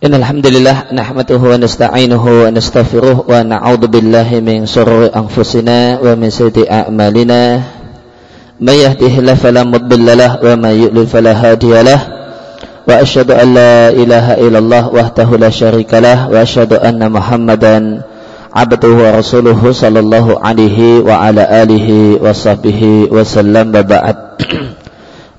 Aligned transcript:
إن 0.00 0.16
الحمد 0.16 0.46
لله 0.48 0.96
نحمده 0.96 1.36
ونستعينه 1.36 2.24
ونستغفره 2.24 3.16
ونعوذ 3.28 3.82
بالله 3.84 4.28
من 4.40 4.64
شرور 4.64 5.12
أنفسنا 5.12 6.00
ومن 6.00 6.30
سيئات 6.32 6.64
أعمالنا. 6.72 7.40
من 8.64 8.76
يهده 8.80 9.12
الله 9.20 9.36
فلا 9.36 9.60
مضل 9.68 10.08
له 10.16 10.40
ومن 10.40 10.72
يضلل 10.88 11.04
فلا 11.04 11.36
هادي 11.36 11.84
له. 11.84 12.00
وأشهد 12.88 13.28
أن 13.28 13.48
لا 13.52 13.92
إله 13.92 14.26
إلا 14.40 14.58
الله 14.64 14.84
وحده 14.88 15.28
لا 15.36 15.52
شريك 15.52 15.92
له. 15.92 16.32
وأشهد 16.32 16.80
أن 16.80 17.04
محمدا 17.12 18.00
عبده 18.56 18.92
ورسوله 19.04 19.60
صلى 19.60 20.00
الله 20.00 20.26
عليه 20.40 21.04
وعلى 21.04 21.42
آله 21.44 21.88
وصحبه 22.24 23.12
وسلم. 23.12 23.66
وبعد 23.76 24.16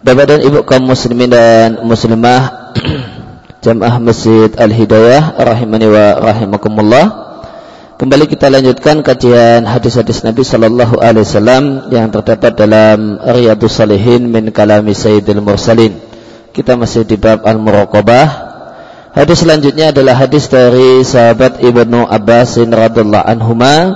Bapak 0.02 0.34
dan 0.34 0.42
Ibu 0.42 0.66
kaum 0.66 0.90
muslimin 0.90 1.30
dan 1.30 1.82
muslimah 1.86 2.61
Jamaah 3.62 4.02
Masjid 4.02 4.50
Al-Hidayah 4.58 5.38
rahimani 5.38 5.86
wa 5.86 6.18
rahimakumullah. 6.18 7.06
Kembali 8.02 8.26
kita 8.26 8.50
lanjutkan 8.50 9.06
kajian 9.06 9.70
hadis-hadis 9.70 10.26
Nabi 10.26 10.42
sallallahu 10.42 10.98
alaihi 10.98 11.22
wasallam 11.22 11.94
yang 11.94 12.10
terdapat 12.10 12.58
dalam 12.58 13.22
Riyadhus 13.22 13.78
Salihin 13.78 14.34
min 14.34 14.50
kalami 14.50 14.98
Sayyidil 14.98 15.46
Mursalin. 15.46 15.94
Kita 16.58 16.74
masih 16.74 17.06
di 17.06 17.22
bab 17.22 17.46
Al-Muraqabah. 17.46 18.28
Hadis 19.14 19.46
selanjutnya 19.46 19.94
adalah 19.94 20.18
hadis 20.18 20.50
dari 20.50 21.06
sahabat 21.06 21.62
Ibnu 21.62 22.10
Abbas 22.10 22.58
radhiyallahu 22.58 23.30
anhuma. 23.30 23.94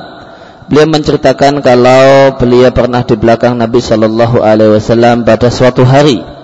Beliau 0.69 0.93
menceritakan 0.93 1.65
kalau 1.65 2.37
beliau 2.37 2.69
pernah 2.69 3.01
di 3.01 3.17
belakang 3.17 3.57
Nabi 3.57 3.81
sallallahu 3.81 4.45
alaihi 4.45 4.77
wasallam 4.77 5.25
pada 5.25 5.49
suatu 5.49 5.81
hari 5.81 6.34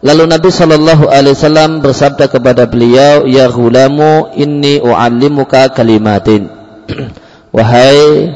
Lalu 0.00 0.32
Nabi 0.32 0.48
Shallallahu 0.48 1.12
Alaihi 1.12 1.36
Wasallam 1.36 1.84
bersabda 1.84 2.32
kepada 2.32 2.64
beliau, 2.64 3.28
Ya 3.28 3.52
gulamu 3.52 4.32
inni 4.32 4.80
u'allimuka 4.80 5.76
kalimatin. 5.76 6.48
Wahai 7.56 8.32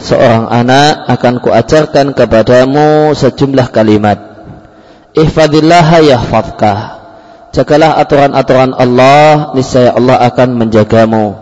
seorang 0.00 0.48
anak, 0.48 1.04
akan 1.12 1.34
kuajarkan 1.44 2.16
kepadamu 2.16 3.12
sejumlah 3.12 3.68
kalimat. 3.68 4.18
Ihfadillaha 5.12 6.00
yahfadka. 6.00 6.74
Jagalah 7.52 8.00
aturan-aturan 8.00 8.72
Allah, 8.72 9.52
niscaya 9.52 9.92
Allah 9.92 10.16
akan 10.32 10.56
menjagamu. 10.56 11.36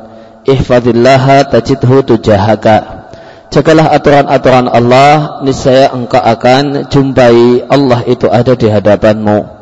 Ihfadillaha 0.51 1.47
tajidhu 1.47 2.03
tujahaka. 2.03 3.07
Jagalah 3.55 3.95
aturan-aturan 3.95 4.67
Allah, 4.67 5.39
niscaya 5.47 5.95
engkau 5.95 6.19
akan 6.19 6.91
jumpai 6.91 7.63
Allah 7.71 8.03
itu 8.11 8.27
ada 8.27 8.59
di 8.59 8.67
hadapanmu. 8.67 9.60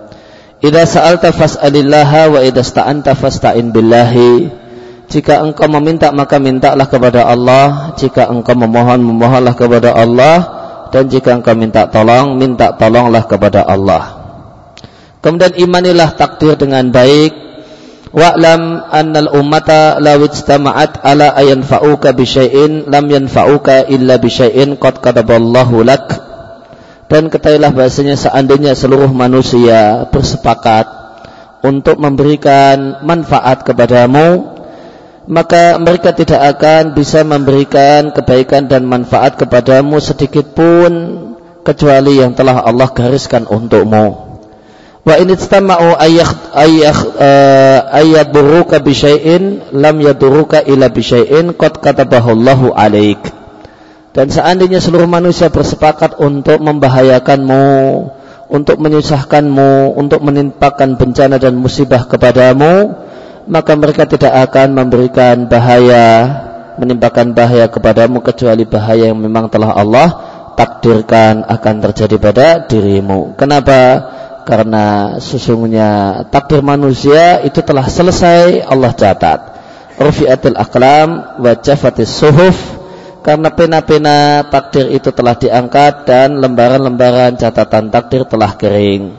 Idza 0.58 0.82
sa'alta 0.90 1.30
fas'alillaha 1.30 2.34
wa 2.34 2.42
idza 2.42 2.66
sta'anta 2.66 3.14
fasta'in 3.14 3.70
billahi. 3.70 4.50
Jika 5.06 5.38
engkau 5.40 5.70
meminta 5.70 6.10
maka 6.10 6.42
mintalah 6.42 6.90
kepada 6.90 7.30
Allah, 7.30 7.94
jika 7.94 8.26
engkau 8.26 8.58
memohon 8.58 8.98
memohonlah 8.98 9.54
kepada 9.54 9.94
Allah 9.94 10.36
dan 10.90 11.06
jika 11.06 11.38
engkau 11.38 11.54
minta 11.54 11.86
tolong 11.86 12.34
minta 12.34 12.74
tolonglah 12.74 13.24
kepada 13.30 13.62
Allah. 13.64 14.18
Kemudian 15.22 15.54
imanilah 15.62 16.18
takdir 16.18 16.58
dengan 16.58 16.90
baik. 16.90 17.32
Wa'lam 18.10 18.88
annal 18.90 19.30
ummata 19.38 20.02
law 20.02 20.18
ijtama'at 20.18 21.06
ala 21.06 21.38
ayanfa'uka 21.38 22.18
bi 22.18 22.24
syai'in 22.26 22.90
lam 22.90 23.06
yanfa'uka 23.06 23.86
illa 23.86 24.18
bi 24.18 24.26
syai'in 24.26 24.74
qad 24.74 24.98
kataballahu 24.98 25.86
lak 25.86 26.27
dan 27.08 27.32
ketahuilah 27.32 27.72
bahasanya 27.72 28.14
seandainya 28.20 28.76
seluruh 28.76 29.08
manusia 29.08 30.06
bersepakat 30.12 30.86
untuk 31.64 31.96
memberikan 31.98 33.02
manfaat 33.02 33.64
kepadamu 33.64 34.58
maka 35.28 35.76
mereka 35.76 36.16
tidak 36.16 36.40
akan 36.56 36.96
bisa 36.96 37.20
memberikan 37.20 38.16
kebaikan 38.16 38.64
dan 38.64 38.88
manfaat 38.88 39.36
kepadamu 39.36 40.00
sedikit 40.00 40.56
pun 40.56 40.92
kecuali 41.60 42.16
yang 42.16 42.32
telah 42.32 42.64
Allah 42.64 42.88
gariskan 42.88 43.44
untukmu. 43.44 44.24
Wa 45.04 45.14
in 45.20 45.28
istama'u 45.28 46.00
ayyak 46.00 46.32
ayyak 46.56 46.98
uh, 47.16 47.80
ayyaduruka 47.92 48.80
bi 48.80 48.96
lam 49.76 49.96
yaduruka 50.00 50.64
illa 50.64 50.88
bi 50.88 51.04
syai'in 51.04 51.52
qad 51.52 51.76
katabahu 51.80 52.32
Allahu 52.32 52.72
dan 54.16 54.32
seandainya 54.32 54.80
seluruh 54.80 55.06
manusia 55.06 55.52
bersepakat 55.52 56.16
untuk 56.16 56.58
membahayakanmu, 56.64 57.68
untuk 58.48 58.80
menyusahkanmu, 58.80 59.94
untuk 59.94 60.24
menimpakan 60.24 60.96
bencana 60.96 61.36
dan 61.36 61.52
musibah 61.52 62.08
kepadamu, 62.08 62.96
maka 63.44 63.72
mereka 63.76 64.08
tidak 64.08 64.32
akan 64.48 64.72
memberikan 64.72 65.44
bahaya, 65.44 66.08
menimpakan 66.80 67.36
bahaya 67.36 67.68
kepadamu 67.68 68.24
kecuali 68.24 68.64
bahaya 68.64 69.12
yang 69.12 69.20
memang 69.20 69.52
telah 69.52 69.76
Allah 69.76 70.08
takdirkan 70.56 71.44
akan 71.44 71.74
terjadi 71.90 72.16
pada 72.16 72.46
dirimu. 72.64 73.36
Kenapa? 73.36 74.10
Karena 74.48 75.16
sesungguhnya 75.20 76.24
takdir 76.32 76.64
manusia 76.64 77.44
itu 77.44 77.60
telah 77.60 77.84
selesai 77.84 78.64
Allah 78.64 78.96
catat. 78.96 79.40
Rufi'atil 80.00 80.56
aklam 80.56 81.36
wa 81.44 81.52
jafatis 81.58 82.08
suhuf 82.08 82.77
karena 83.28 83.52
pena-pena 83.52 84.40
takdir 84.48 84.88
itu 84.88 85.12
telah 85.12 85.36
diangkat 85.36 86.08
dan 86.08 86.40
lembaran-lembaran 86.40 87.36
catatan 87.36 87.92
takdir 87.92 88.24
telah 88.24 88.56
kering. 88.56 89.12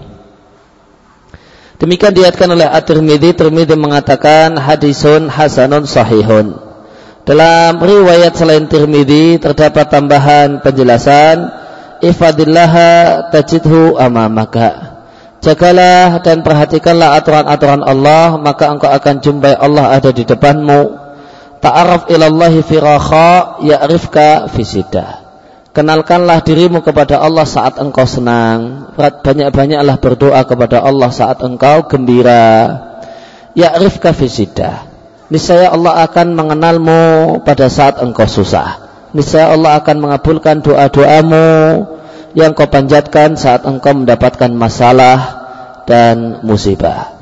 Demikian 1.77 2.17
diatkan 2.17 2.49
oleh 2.49 2.65
At-Tirmidzi, 2.65 3.37
Tirmidzi 3.37 3.77
mengatakan 3.77 4.57
hadisun 4.57 5.29
hasanun 5.29 5.85
sahihun. 5.85 6.57
Dalam 7.21 7.77
riwayat 7.77 8.33
selain 8.33 8.65
Tirmidzi 8.65 9.37
terdapat 9.37 9.93
tambahan 9.93 10.65
penjelasan 10.65 11.53
ifadillaha 12.01 13.29
tajidhu 13.29 13.93
amamaka. 13.93 15.05
Jagalah 15.37 16.17
dan 16.25 16.41
perhatikanlah 16.41 17.13
aturan-aturan 17.13 17.85
Allah, 17.85 18.41
maka 18.41 18.73
engkau 18.73 18.89
akan 18.89 19.21
jumpai 19.21 19.53
Allah 19.53 20.01
ada 20.01 20.09
di 20.09 20.25
depanmu 20.25 21.08
Ta'araf 21.59 22.07
ilallahi 22.07 22.63
fi 22.63 22.75
raha 22.79 23.59
ya'rifka 23.59 24.47
fi 24.47 24.63
Kenalkanlah 25.69 26.41
dirimu 26.41 26.81
kepada 26.81 27.19
Allah 27.19 27.43
saat 27.43 27.77
engkau 27.77 28.07
senang. 28.07 28.89
Banyak-banyaklah 28.97 29.95
berdoa 30.01 30.41
kepada 30.47 30.81
Allah 30.81 31.11
saat 31.11 31.43
engkau 31.43 31.85
gembira. 31.85 32.79
Ya'rifka 33.53 34.15
fi 34.15 34.27
Niscaya 35.29 35.69
Allah 35.69 36.09
akan 36.09 36.33
mengenalmu 36.33 37.01
pada 37.45 37.69
saat 37.69 38.01
engkau 38.01 38.25
susah. 38.25 38.89
Niscaya 39.13 39.53
Allah 39.53 39.77
akan 39.77 39.97
mengabulkan 40.01 40.65
doa-doamu 40.65 41.47
yang 42.33 42.57
kau 42.57 42.65
panjatkan 42.65 43.37
saat 43.37 43.67
engkau 43.67 43.93
mendapatkan 43.93 44.49
masalah 44.49 45.17
dan 45.85 46.41
musibah. 46.41 47.18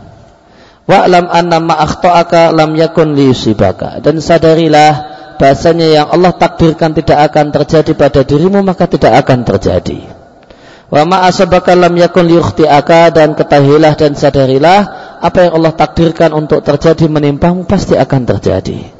Wa'lam 0.87 1.27
anna 1.27 1.59
ma 1.59 1.75
akhta'aka 1.83 2.55
lam 2.55 2.71
yakun 2.79 3.11
liyusibaka. 3.11 3.99
Dan 3.99 4.23
sadarilah 4.23 4.91
bahasanya 5.35 5.87
yang 5.91 6.07
Allah 6.07 6.31
takdirkan 6.31 6.95
tidak 6.95 7.27
akan 7.27 7.51
terjadi 7.51 7.91
pada 7.91 8.23
dirimu 8.23 8.63
maka 8.63 8.87
tidak 8.87 9.27
akan 9.27 9.43
terjadi. 9.43 9.99
Wa 10.87 11.03
ma 11.03 11.27
asabaka 11.27 11.75
lam 11.75 11.91
yakun 11.99 12.31
liyukhti'aka 12.31 13.11
dan 13.11 13.35
ketahuilah 13.35 13.99
dan 13.99 14.15
sadarilah 14.15 14.79
apa 15.19 15.37
yang 15.43 15.59
Allah 15.59 15.75
takdirkan 15.75 16.31
untuk 16.31 16.63
terjadi 16.63 17.11
menimpamu 17.11 17.67
pasti 17.67 17.99
akan 17.99 18.23
terjadi. 18.23 18.95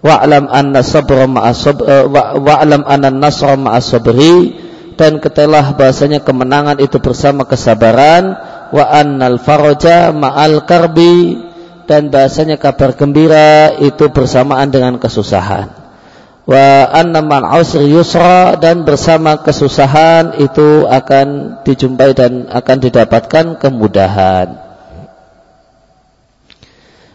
Wa'lam 0.00 0.48
anna 0.48 0.80
sabra 0.80 1.28
eh, 1.28 2.04
wa'lam 2.40 2.82
anna 2.88 3.12
nasra 3.12 3.54
ma'a 3.54 3.84
sabri 3.84 4.56
dan 4.96 5.20
ketahuilah 5.20 5.76
bahasanya 5.76 6.24
kemenangan 6.24 6.80
itu 6.80 6.96
bersama 6.98 7.44
kesabaran 7.44 8.34
wa 8.72 8.84
annal 8.88 9.36
faraja 9.36 10.10
ma'al 10.10 10.64
karbi. 10.64 11.38
Dan 11.82 12.08
bahasanya 12.08 12.56
kabar 12.56 12.96
gembira 12.96 13.74
itu 13.76 14.08
bersamaan 14.08 14.72
dengan 14.72 14.96
kesusahan. 14.96 15.68
Wa 16.48 16.88
anna 16.88 17.20
man 17.20 17.44
usri 17.44 17.92
yusra. 17.92 18.56
Dan 18.56 18.88
bersama 18.88 19.44
kesusahan 19.44 20.40
itu 20.40 20.88
akan 20.88 21.60
dijumpai 21.68 22.16
dan 22.16 22.48
akan 22.48 22.76
didapatkan 22.80 23.60
kemudahan. 23.60 24.72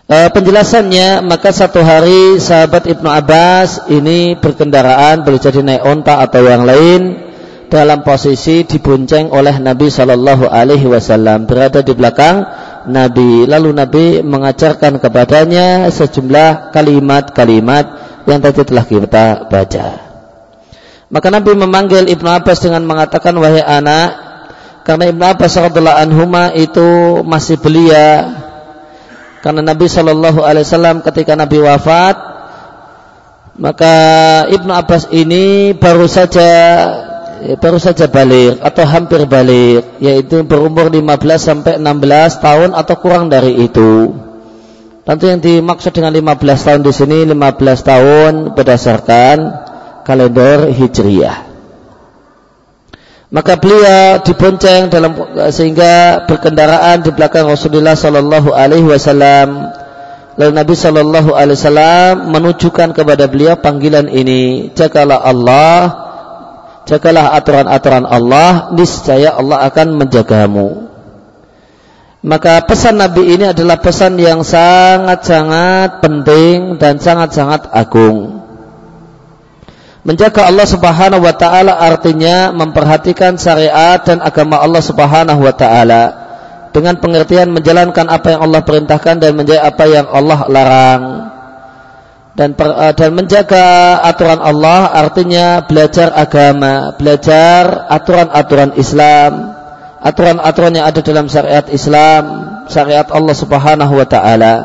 E, 0.08 0.32
penjelasannya 0.32 1.20
maka 1.28 1.52
satu 1.52 1.84
hari 1.84 2.40
sahabat 2.40 2.88
Ibnu 2.88 3.12
Abbas 3.12 3.92
ini 3.92 4.40
berkendaraan 4.40 5.28
boleh 5.28 5.36
jadi 5.36 5.60
naik 5.60 5.84
onta 5.84 6.24
atau 6.24 6.48
yang 6.48 6.64
lain 6.64 7.27
dalam 7.68 8.04
posisi 8.04 8.64
dibonceng 8.64 9.32
oleh 9.32 9.60
Nabi 9.60 9.92
Shallallahu 9.92 10.48
Alaihi 10.48 10.88
Wasallam 10.88 11.48
berada 11.48 11.84
di 11.84 11.92
belakang 11.92 12.44
Nabi. 12.88 13.44
Lalu 13.44 13.70
Nabi 13.76 14.06
mengajarkan 14.24 15.04
kepadanya 15.04 15.88
sejumlah 15.92 16.72
kalimat-kalimat 16.72 17.86
yang 18.28 18.40
tadi 18.40 18.64
telah 18.64 18.86
kita 18.88 19.48
baca. 19.52 19.88
Maka 21.08 21.28
Nabi 21.32 21.56
memanggil 21.56 22.08
Ibnu 22.12 22.28
Abbas 22.28 22.60
dengan 22.64 22.84
mengatakan 22.84 23.32
wahai 23.40 23.64
anak, 23.64 24.10
karena 24.84 25.08
Ibnu 25.12 25.24
Abbas 25.24 25.56
radhiallahu 25.56 26.00
anhuma 26.04 26.52
itu 26.56 27.20
masih 27.24 27.60
belia 27.60 28.28
Karena 29.38 29.64
Nabi 29.64 29.88
Shallallahu 29.88 30.44
Alaihi 30.44 30.68
Wasallam 30.68 31.00
ketika 31.06 31.38
Nabi 31.38 31.62
wafat, 31.62 32.20
maka 33.56 33.96
Ibnu 34.52 34.72
Abbas 34.74 35.08
ini 35.16 35.72
baru 35.78 36.04
saja 36.10 36.52
baru 37.58 37.78
saja 37.78 38.10
balik 38.10 38.60
atau 38.60 38.84
hampir 38.84 39.24
balik, 39.30 40.02
yaitu 40.02 40.44
berumur 40.44 40.90
15 40.90 41.04
sampai 41.38 41.74
16 41.80 42.44
tahun 42.44 42.70
atau 42.74 42.96
kurang 42.98 43.30
dari 43.30 43.54
itu. 43.64 44.14
Tentu 45.08 45.24
yang 45.32 45.40
dimaksud 45.40 45.96
dengan 45.96 46.12
15 46.12 46.68
tahun 46.68 46.82
di 46.84 46.92
sini 46.92 47.18
15 47.32 47.80
tahun 47.80 48.32
berdasarkan 48.60 49.38
kalender 50.04 50.68
Hijriyah. 50.68 51.48
Maka 53.28 53.60
beliau 53.60 54.24
dibonceng 54.24 54.88
dalam 54.88 55.16
sehingga 55.52 56.24
berkendaraan 56.28 57.04
di 57.04 57.12
belakang 57.12 57.48
Rasulullah 57.48 57.96
Sallallahu 57.96 58.56
Alaihi 58.56 58.88
Wasallam. 58.88 59.68
Lalu 60.40 60.52
Nabi 60.56 60.76
Sallallahu 60.76 61.36
Alaihi 61.36 61.60
Wasallam 61.60 62.32
menunjukkan 62.32 62.96
kepada 62.96 63.28
beliau 63.28 63.60
panggilan 63.60 64.08
ini, 64.08 64.72
jagalah 64.76 65.20
Allah, 65.28 66.07
jagalah 66.88 67.36
aturan-aturan 67.36 68.08
Allah, 68.08 68.72
niscaya 68.72 69.36
Allah 69.36 69.68
akan 69.68 69.88
menjagamu. 70.00 70.88
Maka 72.26 72.66
pesan 72.66 72.98
Nabi 72.98 73.38
ini 73.38 73.46
adalah 73.46 73.78
pesan 73.78 74.18
yang 74.18 74.42
sangat-sangat 74.42 76.02
penting 76.02 76.82
dan 76.82 76.98
sangat-sangat 76.98 77.70
agung. 77.70 78.42
Menjaga 80.08 80.48
Allah 80.48 80.64
Subhanahu 80.64 81.20
wa 81.20 81.36
taala 81.36 81.78
artinya 81.84 82.56
memperhatikan 82.56 83.36
syariat 83.36 84.00
dan 84.02 84.24
agama 84.24 84.56
Allah 84.56 84.80
Subhanahu 84.80 85.44
wa 85.44 85.52
taala 85.52 86.04
dengan 86.72 86.96
pengertian 86.96 87.52
menjalankan 87.52 88.08
apa 88.08 88.34
yang 88.34 88.42
Allah 88.48 88.64
perintahkan 88.64 89.20
dan 89.20 89.36
menjaga 89.36 89.68
apa 89.68 89.84
yang 89.88 90.08
Allah 90.08 90.40
larang. 90.48 91.04
Dan 92.38 92.54
per, 92.54 92.70
uh, 92.70 92.94
dan 92.94 93.18
menjaga 93.18 93.98
aturan 94.06 94.38
Allah 94.38 94.94
artinya 94.94 95.66
belajar 95.66 96.14
agama, 96.14 96.94
belajar 96.94 97.90
aturan-aturan 97.90 98.78
Islam, 98.78 99.58
aturan-aturan 100.06 100.78
yang 100.78 100.86
ada 100.86 101.02
dalam 101.02 101.26
syariat 101.26 101.66
Islam, 101.74 102.24
syariat 102.70 103.10
Allah 103.10 103.34
Subhanahu 103.34 103.94
wa 103.98 104.06
taala. 104.06 104.56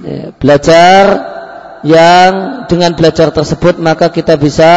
Ya, 0.00 0.32
belajar 0.40 1.02
yang 1.84 2.64
dengan 2.72 2.96
belajar 2.96 3.28
tersebut 3.28 3.76
maka 3.76 4.08
kita 4.08 4.40
bisa 4.40 4.72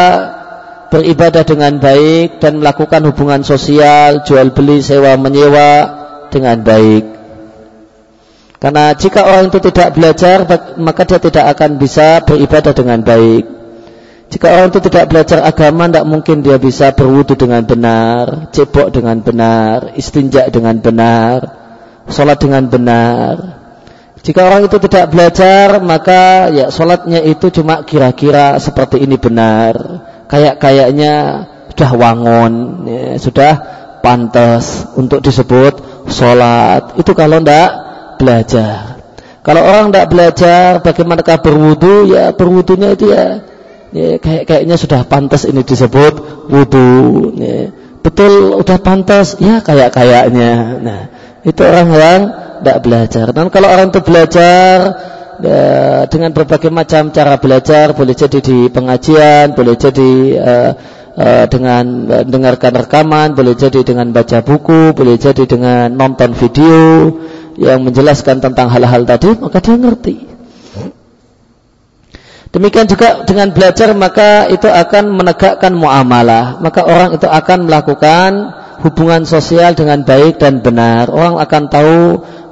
beribadah 0.92 1.48
dengan 1.48 1.80
baik 1.80 2.44
dan 2.44 2.60
melakukan 2.60 3.08
hubungan 3.08 3.42
sosial, 3.48 4.28
jual 4.28 4.52
beli, 4.52 4.84
sewa 4.84 5.16
menyewa 5.16 5.72
dengan 6.28 6.60
baik. 6.60 7.17
Karena 8.58 8.98
jika 8.98 9.22
orang 9.22 9.54
itu 9.54 9.62
tidak 9.70 9.94
belajar 9.94 10.38
maka 10.82 11.06
dia 11.06 11.22
tidak 11.22 11.46
akan 11.54 11.78
bisa 11.78 12.26
beribadah 12.26 12.74
dengan 12.74 13.00
baik. 13.06 13.46
Jika 14.28 14.48
orang 14.60 14.68
itu 14.76 14.80
tidak 14.92 15.06
belajar 15.08 15.40
agama 15.46 15.88
tidak 15.88 16.06
mungkin 16.10 16.44
dia 16.44 16.60
bisa 16.60 16.92
berwudu 16.92 17.40
dengan 17.40 17.64
benar, 17.64 18.52
cebok 18.52 18.92
dengan 18.92 19.24
benar, 19.24 19.96
istinja 19.96 20.52
dengan 20.52 20.84
benar, 20.84 21.40
sholat 22.12 22.36
dengan 22.36 22.68
benar. 22.68 23.36
Jika 24.28 24.44
orang 24.44 24.68
itu 24.68 24.76
tidak 24.84 25.16
belajar, 25.16 25.80
maka 25.80 26.52
ya 26.52 26.68
sholatnya 26.68 27.24
itu 27.24 27.48
cuma 27.54 27.88
kira-kira 27.88 28.60
seperti 28.60 29.00
ini 29.00 29.16
benar. 29.16 30.04
Kayak-kayaknya 30.28 31.14
sudah 31.72 31.92
wangon, 31.96 32.54
ya, 32.84 33.16
sudah 33.16 33.54
pantas 34.04 34.92
untuk 35.00 35.24
disebut 35.24 35.80
sholat. 36.12 37.00
Itu 37.00 37.16
kalau 37.16 37.40
tidak 37.40 37.87
belajar. 38.18 38.98
Kalau 39.48 39.64
orang 39.64 39.96
tidak 39.96 40.08
belajar, 40.12 40.70
bagaimanakah 40.84 41.40
berwudu? 41.40 42.12
Ya 42.12 42.36
berwudunya 42.36 43.00
itu 43.00 43.16
ya, 43.16 43.48
ya 43.96 44.20
kayak 44.20 44.44
kayaknya 44.44 44.76
sudah 44.76 45.08
pantas 45.08 45.48
ini 45.48 45.64
disebut 45.64 46.20
wudu. 46.52 47.32
Ya. 47.40 47.72
Betul, 48.04 48.60
udah 48.60 48.78
pantas, 48.84 49.40
ya 49.40 49.64
kayak 49.64 49.96
kayaknya. 49.96 50.84
Nah, 50.84 51.02
itu 51.48 51.62
orang 51.64 51.88
yang 51.96 52.22
tidak 52.60 52.78
belajar. 52.84 53.26
Dan 53.32 53.48
kalau 53.48 53.68
orang 53.72 53.88
itu 53.88 54.04
belajar 54.04 54.76
ya, 55.40 55.64
dengan 56.12 56.36
berbagai 56.36 56.68
macam 56.68 57.16
cara 57.16 57.40
belajar, 57.40 57.96
boleh 57.96 58.16
jadi 58.20 58.40
di 58.44 58.68
pengajian, 58.68 59.56
boleh 59.56 59.76
jadi 59.80 60.12
uh, 60.44 60.72
dengan 61.48 61.84
mendengarkan 62.06 62.84
rekaman, 62.84 63.32
boleh 63.32 63.56
jadi 63.56 63.82
dengan 63.82 64.12
baca 64.12 64.44
buku, 64.44 64.92
boleh 64.92 65.16
jadi 65.16 65.44
dengan 65.48 65.88
nonton 65.96 66.36
video 66.36 67.16
yang 67.58 67.84
menjelaskan 67.84 68.40
tentang 68.40 68.70
hal-hal 68.70 69.04
tadi, 69.04 69.34
maka 69.38 69.58
dia 69.60 69.76
ngerti. 69.76 70.16
Demikian 72.48 72.88
juga 72.88 73.28
dengan 73.28 73.52
belajar 73.52 73.92
maka 73.92 74.48
itu 74.48 74.66
akan 74.72 75.14
menegakkan 75.14 75.76
muamalah. 75.76 76.64
Maka 76.64 76.88
orang 76.88 77.20
itu 77.20 77.28
akan 77.28 77.68
melakukan 77.68 78.32
hubungan 78.88 79.28
sosial 79.28 79.76
dengan 79.76 80.08
baik 80.08 80.40
dan 80.40 80.64
benar. 80.64 81.12
Orang 81.12 81.44
akan 81.44 81.64
tahu 81.68 81.98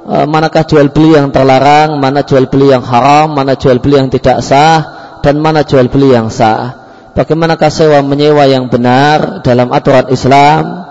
Eh, 0.06 0.22
manakah 0.22 0.62
jual 0.62 0.94
beli 0.94 1.18
yang 1.18 1.34
terlarang, 1.34 1.98
mana 1.98 2.22
jual 2.22 2.46
beli 2.46 2.70
yang 2.70 2.86
haram, 2.86 3.34
mana 3.34 3.58
jual 3.58 3.82
beli 3.82 3.98
yang 3.98 4.06
tidak 4.06 4.38
sah, 4.38 4.78
dan 5.18 5.42
mana 5.42 5.66
jual 5.66 5.90
beli 5.90 6.14
yang 6.14 6.30
sah. 6.30 6.86
Bagaimanakah 7.18 7.66
sewa 7.74 8.06
menyewa 8.06 8.46
yang 8.46 8.70
benar 8.70 9.42
dalam 9.42 9.74
aturan 9.74 10.06
Islam? 10.14 10.85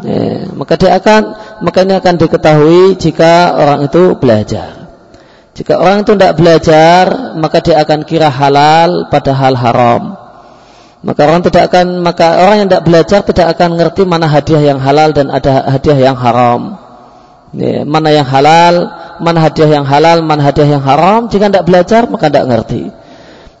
Ya, 0.00 0.48
maka 0.56 0.80
dia 0.80 0.96
akan, 0.96 1.22
maka 1.60 1.78
ini 1.84 1.94
akan 1.96 2.14
diketahui 2.16 2.96
jika 2.96 3.52
orang 3.56 3.84
itu 3.84 4.16
belajar. 4.16 4.88
Jika 5.52 5.76
orang 5.76 6.06
itu 6.06 6.16
tidak 6.16 6.40
belajar, 6.40 7.36
maka 7.36 7.60
dia 7.60 7.82
akan 7.84 8.08
kira 8.08 8.32
halal 8.32 9.12
padahal 9.12 9.54
haram. 9.58 10.02
Maka 11.00 11.20
orang 11.24 11.40
tidak 11.44 11.72
akan, 11.72 12.00
maka 12.04 12.44
orang 12.44 12.56
yang 12.64 12.68
tidak 12.68 12.84
belajar 12.84 13.20
tidak 13.24 13.46
akan 13.56 13.76
ngerti 13.76 14.02
mana 14.04 14.28
hadiah 14.28 14.62
yang 14.72 14.80
halal 14.80 15.12
dan 15.12 15.28
ada 15.28 15.68
hadiah 15.68 16.12
yang 16.12 16.16
haram. 16.16 16.80
Ya, 17.50 17.82
mana 17.84 18.08
yang 18.14 18.28
halal, 18.28 18.74
mana 19.20 19.38
hadiah 19.42 19.80
yang 19.80 19.84
halal, 19.84 20.22
mana 20.24 20.40
hadiah 20.44 20.80
yang 20.80 20.84
haram. 20.84 21.28
Jika 21.28 21.52
tidak 21.52 21.66
belajar 21.68 22.08
maka 22.08 22.28
tidak 22.32 22.46
ngerti. 22.48 22.82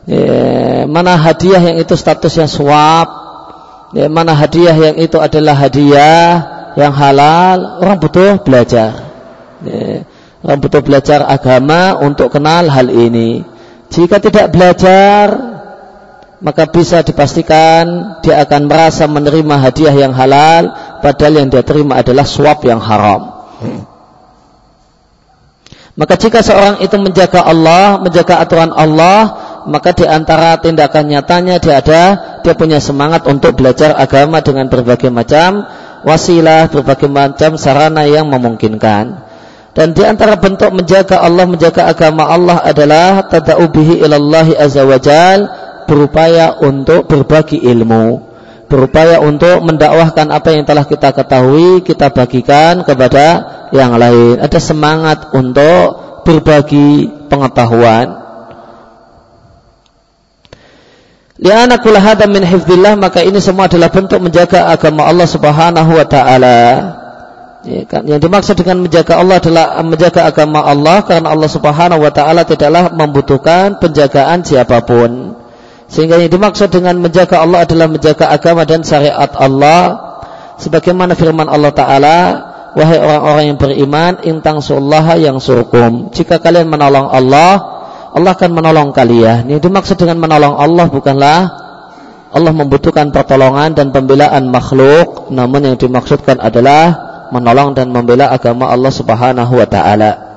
Ya, 0.08 0.88
mana 0.88 1.20
hadiah 1.20 1.60
yang 1.60 1.76
itu 1.76 1.96
statusnya 1.96 2.48
suap, 2.48 3.29
ya, 3.94 4.06
mana 4.10 4.34
hadiah 4.34 4.76
yang 4.76 4.96
itu 4.98 5.16
adalah 5.18 5.54
hadiah 5.54 6.26
yang 6.74 6.94
halal. 6.94 7.82
Orang 7.82 7.98
butuh 7.98 8.42
belajar. 8.42 9.10
Ya, 9.66 10.06
orang 10.40 10.58
butuh 10.62 10.80
belajar 10.80 11.26
agama 11.26 11.98
untuk 12.00 12.32
kenal 12.32 12.66
hal 12.70 12.88
ini. 12.88 13.42
Jika 13.90 14.22
tidak 14.22 14.54
belajar, 14.54 15.34
maka 16.40 16.64
bisa 16.70 17.04
dipastikan 17.04 18.16
dia 18.24 18.40
akan 18.40 18.70
merasa 18.70 19.04
menerima 19.04 19.56
hadiah 19.60 19.92
yang 19.92 20.14
halal, 20.16 20.72
padahal 21.04 21.44
yang 21.44 21.48
dia 21.52 21.60
terima 21.60 22.00
adalah 22.00 22.24
suap 22.24 22.64
yang 22.64 22.80
haram. 22.80 23.40
Maka 26.00 26.16
jika 26.16 26.40
seorang 26.40 26.80
itu 26.80 26.96
menjaga 26.96 27.44
Allah, 27.44 28.00
menjaga 28.00 28.40
aturan 28.40 28.72
Allah, 28.72 29.49
maka 29.68 29.92
di 29.92 30.08
antara 30.08 30.56
tindakan 30.60 31.10
nyatanya 31.10 31.60
dia 31.60 31.80
ada, 31.82 32.02
dia 32.40 32.54
punya 32.56 32.80
semangat 32.80 33.26
untuk 33.28 33.58
belajar 33.60 33.92
agama 33.98 34.40
dengan 34.40 34.70
berbagai 34.72 35.12
macam 35.12 35.68
wasilah, 36.04 36.72
berbagai 36.72 37.08
macam 37.08 37.60
sarana 37.60 38.08
yang 38.08 38.28
memungkinkan. 38.28 39.28
Dan 39.70 39.94
di 39.94 40.02
antara 40.02 40.34
bentuk 40.34 40.74
menjaga 40.74 41.22
Allah, 41.22 41.46
menjaga 41.46 41.86
agama 41.86 42.26
Allah 42.26 42.58
adalah 42.64 43.22
tada'ubihi 43.30 44.02
ilallahi 44.02 44.58
azza 44.58 44.82
wajal, 44.82 45.46
berupaya 45.86 46.58
untuk 46.58 47.06
berbagi 47.06 47.62
ilmu. 47.62 48.28
Berupaya 48.70 49.18
untuk 49.18 49.62
mendakwahkan 49.66 50.30
apa 50.30 50.54
yang 50.54 50.62
telah 50.62 50.86
kita 50.86 51.10
ketahui 51.10 51.82
kita 51.82 52.10
bagikan 52.14 52.86
kepada 52.86 53.26
yang 53.74 53.98
lain. 53.98 54.38
Ada 54.38 54.62
semangat 54.62 55.34
untuk 55.34 56.22
berbagi 56.22 57.10
pengetahuan 57.26 58.19
Liana 61.40 61.80
kula 61.80 62.04
hada 62.04 62.28
min 62.28 62.44
hifdillah 62.44 63.00
maka 63.00 63.24
ini 63.24 63.40
semua 63.40 63.64
adalah 63.64 63.88
bentuk 63.88 64.20
menjaga 64.20 64.68
agama 64.68 65.08
Allah 65.08 65.24
Subhanahu 65.24 65.90
wa 65.96 66.04
taala. 66.04 66.60
Ya, 67.64 67.84
kan? 67.88 68.04
Yang 68.04 68.28
dimaksud 68.28 68.54
dengan 68.60 68.84
menjaga 68.84 69.16
Allah 69.16 69.40
adalah 69.40 69.80
menjaga 69.80 70.28
agama 70.28 70.60
Allah 70.60 71.00
karena 71.00 71.32
Allah 71.32 71.48
Subhanahu 71.48 72.00
wa 72.04 72.12
taala 72.12 72.44
tidaklah 72.44 72.92
membutuhkan 72.92 73.80
penjagaan 73.80 74.44
siapa 74.44 74.84
pun. 74.84 75.32
Sehingga 75.88 76.20
yang 76.20 76.28
dimaksud 76.28 76.68
dengan 76.68 77.00
menjaga 77.00 77.40
Allah 77.40 77.64
adalah 77.64 77.88
menjaga 77.88 78.28
agama 78.28 78.68
dan 78.68 78.84
syariat 78.84 79.32
Allah. 79.40 80.12
Sebagaimana 80.60 81.16
firman 81.16 81.48
Allah 81.48 81.72
Ta'ala, 81.72 82.18
Wahai 82.70 83.02
orang-orang 83.02 83.44
yang 83.50 83.58
beriman, 83.58 84.12
intang 84.22 84.62
sullaha 84.62 85.18
yang 85.18 85.42
surkum. 85.42 86.14
Jika 86.14 86.38
kalian 86.38 86.70
menolong 86.70 87.10
Allah, 87.10 87.79
Allah 88.10 88.34
akan 88.34 88.50
menolong 88.50 88.90
kalian. 88.90 89.46
Yang 89.46 89.70
dimaksud 89.70 89.96
dengan 89.98 90.18
menolong 90.18 90.58
Allah 90.58 90.86
bukanlah 90.90 91.38
Allah 92.30 92.52
membutuhkan 92.54 93.10
pertolongan 93.10 93.74
dan 93.74 93.90
pembelaan 93.90 94.50
makhluk, 94.50 95.30
namun 95.34 95.66
yang 95.66 95.76
dimaksudkan 95.78 96.38
adalah 96.38 97.10
menolong 97.34 97.74
dan 97.74 97.90
membela 97.90 98.30
agama 98.30 98.70
Allah 98.70 98.90
Subhanahu 98.94 99.52
wa 99.58 99.66
taala. 99.66 100.30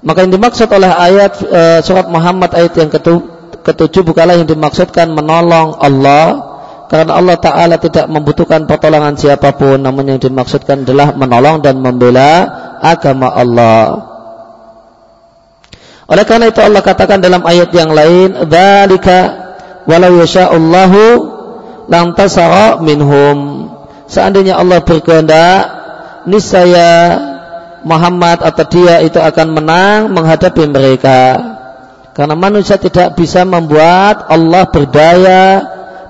Maka 0.00 0.24
yang 0.24 0.32
dimaksud 0.32 0.66
oleh 0.72 0.88
ayat 0.88 1.32
e, 1.44 1.60
surat 1.84 2.08
Muhammad 2.08 2.56
ayat 2.56 2.72
yang 2.72 2.88
ketujuh 3.60 4.02
bukanlah 4.02 4.40
yang 4.40 4.48
dimaksudkan 4.48 5.12
menolong 5.12 5.76
Allah 5.76 6.50
karena 6.90 7.12
Allah 7.14 7.36
Ta'ala 7.38 7.76
tidak 7.78 8.08
membutuhkan 8.10 8.66
pertolongan 8.66 9.14
siapa 9.14 9.54
pun 9.54 9.78
namun 9.78 10.10
yang 10.10 10.18
dimaksudkan 10.18 10.82
adalah 10.82 11.14
menolong 11.14 11.62
dan 11.62 11.78
membela 11.78 12.48
agama 12.80 13.30
Allah 13.30 14.10
oleh 16.10 16.24
karena 16.26 16.50
itu 16.50 16.58
Allah 16.58 16.82
katakan 16.82 17.22
dalam 17.22 17.46
ayat 17.46 17.70
yang 17.70 17.94
lain 17.94 18.34
dzalika 18.50 19.18
walau 19.86 20.18
yasha'ullahu 20.18 21.02
lantasara 21.86 22.82
minhum 22.82 23.70
seandainya 24.10 24.58
Allah 24.58 24.82
berkehendak 24.82 25.80
niscaya 26.26 27.16
Muhammad 27.84 28.44
atau 28.44 28.64
dia 28.68 29.00
itu 29.00 29.16
akan 29.16 29.56
menang 29.56 29.98
menghadapi 30.12 30.68
mereka. 30.68 31.20
Karena 32.12 32.36
manusia 32.36 32.76
tidak 32.76 33.16
bisa 33.16 33.46
membuat 33.46 34.28
Allah 34.28 34.68
berdaya 34.68 35.42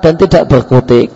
dan 0.03 0.19
tidak 0.19 0.51
berkutik. 0.51 1.13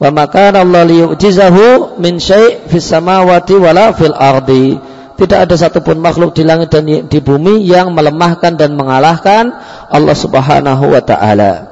Wa 0.00 0.08
maka 0.08 0.54
Allah 0.54 0.82
liyu'jizahu 0.88 1.98
min 2.00 2.16
syai' 2.16 2.64
fis 2.70 2.86
samawati 2.88 3.54
wala 3.60 3.92
fil 3.92 4.16
ardi. 4.16 4.80
Tidak 5.22 5.38
ada 5.38 5.54
satupun 5.54 6.02
makhluk 6.02 6.34
di 6.34 6.42
langit 6.42 6.74
dan 6.74 6.82
di 6.82 7.18
bumi 7.22 7.62
yang 7.62 7.94
melemahkan 7.94 8.58
dan 8.58 8.74
mengalahkan 8.74 9.54
Allah 9.86 10.16
Subhanahu 10.18 10.90
wa 10.90 10.98
taala. 10.98 11.70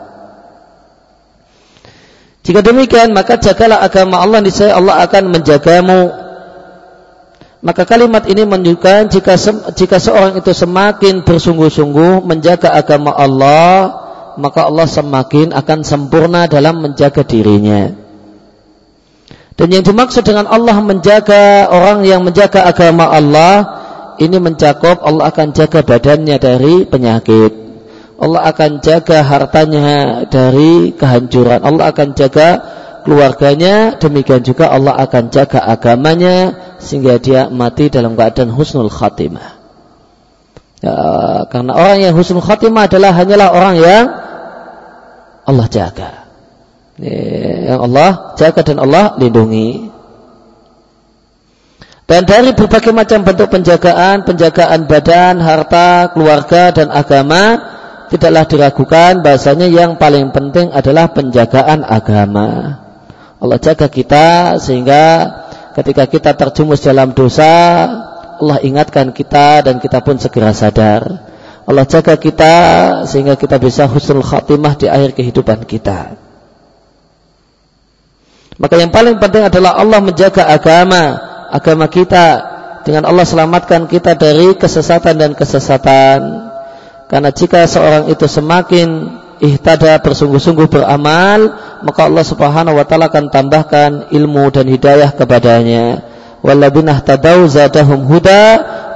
Jika 2.46 2.62
demikian 2.62 3.10
maka 3.10 3.42
jagalah 3.42 3.82
agama 3.82 4.22
Allah 4.22 4.38
niscaya 4.38 4.78
Allah 4.78 5.02
akan 5.02 5.34
menjagamu 5.34 6.00
maka 7.60 7.84
kalimat 7.84 8.24
ini 8.24 8.48
menunjukkan 8.48 9.12
jika 9.12 9.34
jika 9.76 9.96
seorang 10.00 10.40
itu 10.40 10.54
semakin 10.54 11.26
bersungguh-sungguh 11.26 12.24
menjaga 12.24 12.72
agama 12.72 13.12
Allah, 13.12 13.92
maka 14.40 14.64
Allah 14.64 14.88
semakin 14.88 15.52
akan 15.52 15.84
sempurna 15.84 16.48
dalam 16.48 16.80
menjaga 16.80 17.20
dirinya. 17.20 17.92
Dan 19.60 19.68
yang 19.76 19.84
dimaksud 19.84 20.24
dengan 20.24 20.48
Allah 20.48 20.80
menjaga 20.80 21.68
orang 21.68 22.00
yang 22.08 22.24
menjaga 22.24 22.64
agama 22.64 23.12
Allah, 23.12 23.80
ini 24.16 24.40
mencakup 24.40 25.04
Allah 25.04 25.28
akan 25.28 25.52
jaga 25.52 25.84
badannya 25.84 26.40
dari 26.40 26.88
penyakit. 26.88 27.52
Allah 28.16 28.40
akan 28.48 28.80
jaga 28.80 29.20
hartanya 29.20 30.24
dari 30.24 30.96
kehancuran. 30.96 31.60
Allah 31.60 31.92
akan 31.92 32.08
jaga 32.16 32.48
keluarganya, 33.04 34.00
demikian 34.00 34.40
juga 34.40 34.72
Allah 34.72 34.96
akan 34.96 35.28
jaga 35.28 35.60
agamanya 35.60 36.56
sehingga 36.80 37.20
dia 37.20 37.52
mati 37.52 37.92
dalam 37.92 38.16
keadaan 38.16 38.48
husnul 38.52 38.88
khatimah. 38.88 39.60
Ya, 40.80 40.96
karena 41.52 41.76
orang 41.76 42.00
yang 42.00 42.16
husnul 42.16 42.40
khatimah 42.40 42.88
adalah 42.88 43.12
hanyalah 43.12 43.48
orang 43.52 43.76
yang 43.76 44.04
Allah 45.44 45.68
jaga. 45.68 46.19
Ya, 47.00 47.74
yang 47.74 47.80
Allah 47.88 48.36
jaga 48.36 48.60
dan 48.60 48.76
Allah 48.76 49.16
lindungi. 49.16 49.88
Dan 52.04 52.26
dari 52.26 52.50
berbagai 52.52 52.90
macam 52.90 53.22
bentuk 53.22 53.48
penjagaan, 53.48 54.26
penjagaan 54.26 54.90
badan, 54.90 55.38
harta, 55.38 56.10
keluarga 56.10 56.74
dan 56.74 56.90
agama, 56.90 57.56
tidaklah 58.10 58.44
diragukan 58.50 59.22
bahasanya 59.22 59.70
yang 59.70 59.94
paling 59.94 60.34
penting 60.34 60.74
adalah 60.74 61.14
penjagaan 61.14 61.86
agama. 61.86 62.82
Allah 63.40 63.56
jaga 63.56 63.88
kita 63.88 64.58
sehingga 64.60 65.04
ketika 65.72 66.04
kita 66.04 66.30
terjumus 66.36 66.84
dalam 66.84 67.16
dosa 67.16 67.88
Allah 68.40 68.58
ingatkan 68.60 69.16
kita 69.16 69.64
dan 69.64 69.80
kita 69.80 70.04
pun 70.04 70.20
segera 70.20 70.52
sadar 70.52 71.24
Allah 71.64 71.88
jaga 71.88 72.20
kita 72.20 72.54
sehingga 73.08 73.40
kita 73.40 73.56
bisa 73.56 73.88
husnul 73.88 74.20
khatimah 74.20 74.76
di 74.76 74.92
akhir 74.92 75.16
kehidupan 75.16 75.64
kita 75.64 76.20
maka 78.60 78.76
yang 78.76 78.92
paling 78.92 79.16
penting 79.16 79.48
adalah 79.48 79.80
Allah 79.80 80.04
menjaga 80.04 80.44
agama 80.44 81.30
agama 81.48 81.88
kita 81.88 82.44
dengan 82.84 83.08
Allah 83.08 83.24
selamatkan 83.24 83.88
kita 83.88 84.14
dari 84.20 84.52
kesesatan 84.52 85.16
dan 85.16 85.32
kesesatan. 85.32 86.18
Karena 87.10 87.34
jika 87.34 87.66
seorang 87.66 88.12
itu 88.12 88.28
semakin 88.28 89.18
ihtada 89.40 89.98
bersungguh-sungguh 90.04 90.68
beramal 90.68 91.56
maka 91.82 92.06
Allah 92.06 92.22
Subhanahu 92.22 92.76
wa 92.76 92.84
taala 92.84 93.08
akan 93.08 93.32
tambahkan 93.32 93.90
ilmu 94.14 94.52
dan 94.52 94.68
hidayah 94.68 95.10
kepadanya. 95.16 96.06
Walladzina 96.40 97.00
tadau 97.00 97.44
zadahum 97.48 98.04
huda 98.08 98.44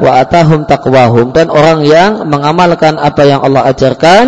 wa 0.00 0.20
atahum 0.20 0.64
taqwahum. 0.64 1.32
Dan 1.32 1.48
orang 1.52 1.84
yang 1.84 2.24
mengamalkan 2.28 2.96
apa 2.96 3.24
yang 3.24 3.40
Allah 3.40 3.68
ajarkan 3.68 4.24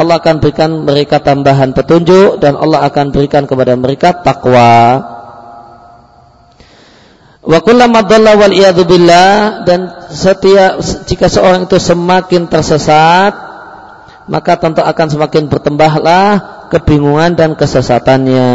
Allah 0.00 0.16
akan 0.16 0.40
berikan 0.40 0.70
mereka 0.88 1.20
tambahan 1.20 1.76
petunjuk 1.76 2.40
dan 2.40 2.56
Allah 2.56 2.88
akan 2.88 3.12
berikan 3.12 3.44
kepada 3.44 3.76
mereka 3.76 4.16
takwa 4.24 5.04
wa 7.40 7.58
kullama 7.60 8.00
dhalla 8.08 8.32
wal 8.40 8.56
billah 8.88 9.62
dan 9.68 10.08
setiap 10.08 10.80
jika 11.04 11.28
seorang 11.28 11.68
itu 11.68 11.76
semakin 11.76 12.48
tersesat 12.48 13.50
maka 14.30 14.56
tentu 14.62 14.80
akan 14.80 15.06
semakin 15.10 15.50
bertambahlah 15.50 16.60
kebingungan 16.70 17.34
dan 17.34 17.58
kesesatannya. 17.58 18.48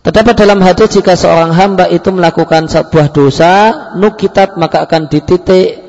Terdapat 0.00 0.34
dalam 0.36 0.60
hadis 0.64 0.96
jika 0.96 1.16
seorang 1.16 1.52
hamba 1.52 1.88
itu 1.88 2.08
melakukan 2.12 2.68
sebuah 2.68 3.12
dosa, 3.12 3.52
nukitat 3.96 4.56
maka 4.56 4.84
akan 4.88 5.08
dititik 5.12 5.83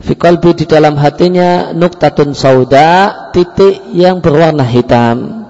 fikolbi 0.00 0.52
di 0.58 0.64
dalam 0.68 0.96
hatinya 0.96 1.72
nuktatun 1.72 2.32
sauda, 2.36 3.30
titik 3.32 3.92
yang 3.96 4.20
berwarna 4.20 4.64
hitam. 4.64 5.48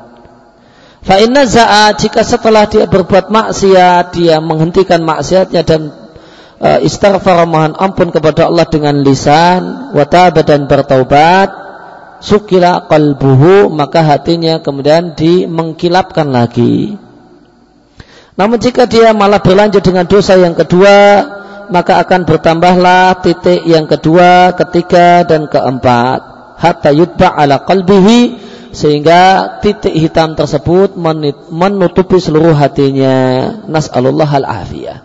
Fa 1.06 1.22
inna 1.22 1.46
za'a 1.46 1.94
jika 1.94 2.26
setelah 2.26 2.66
dia 2.66 2.90
berbuat 2.90 3.30
maksiat, 3.30 4.14
dia 4.14 4.42
menghentikan 4.42 5.06
maksiatnya 5.06 5.62
dan 5.62 6.06
uh, 6.60 6.78
istighfar 6.80 7.44
mohon 7.46 7.76
ampun 7.76 8.08
kepada 8.12 8.48
Allah 8.48 8.66
dengan 8.68 9.00
lisan 9.00 9.92
wataba 9.92 10.40
dan 10.42 10.64
bertaubat 10.68 11.48
sukila 12.20 12.88
qalbuhu 12.88 13.68
maka 13.72 14.00
hatinya 14.00 14.60
kemudian 14.64 15.12
dimengkilapkan 15.14 16.28
lagi 16.28 16.96
namun 18.36 18.60
jika 18.60 18.84
dia 18.84 19.16
malah 19.16 19.40
berlanjut 19.40 19.80
dengan 19.80 20.04
dosa 20.04 20.36
yang 20.36 20.52
kedua 20.52 21.24
maka 21.70 22.02
akan 22.02 22.28
bertambahlah 22.28 23.22
titik 23.22 23.64
yang 23.66 23.86
kedua, 23.88 24.54
ketiga 24.54 25.22
dan 25.26 25.46
keempat. 25.50 26.36
Hatta 26.56 26.88
yutba 26.92 27.36
ala 27.36 27.62
qalbihi 27.64 28.20
sehingga 28.72 29.56
titik 29.60 29.92
hitam 29.92 30.36
tersebut 30.36 30.96
menutupi 31.52 32.20
seluruh 32.20 32.52
hatinya. 32.52 33.48
Nas'alullah 33.68 34.28
al-afiyah. 34.28 34.98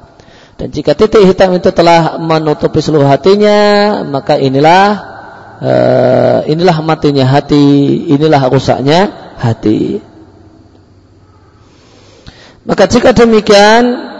Dan 0.60 0.70
jika 0.70 0.94
titik 0.94 1.26
hitam 1.26 1.58
itu 1.58 1.74
telah 1.74 2.22
menutupi 2.22 2.84
seluruh 2.84 3.10
hatinya, 3.10 4.02
maka 4.06 4.38
inilah 4.38 4.86
uh, 5.62 6.40
inilah 6.46 6.78
matinya 6.86 7.26
hati, 7.26 7.98
inilah 8.12 8.42
rusaknya 8.52 9.34
hati. 9.42 10.02
Maka 12.62 12.86
jika 12.86 13.10
demikian, 13.10 14.11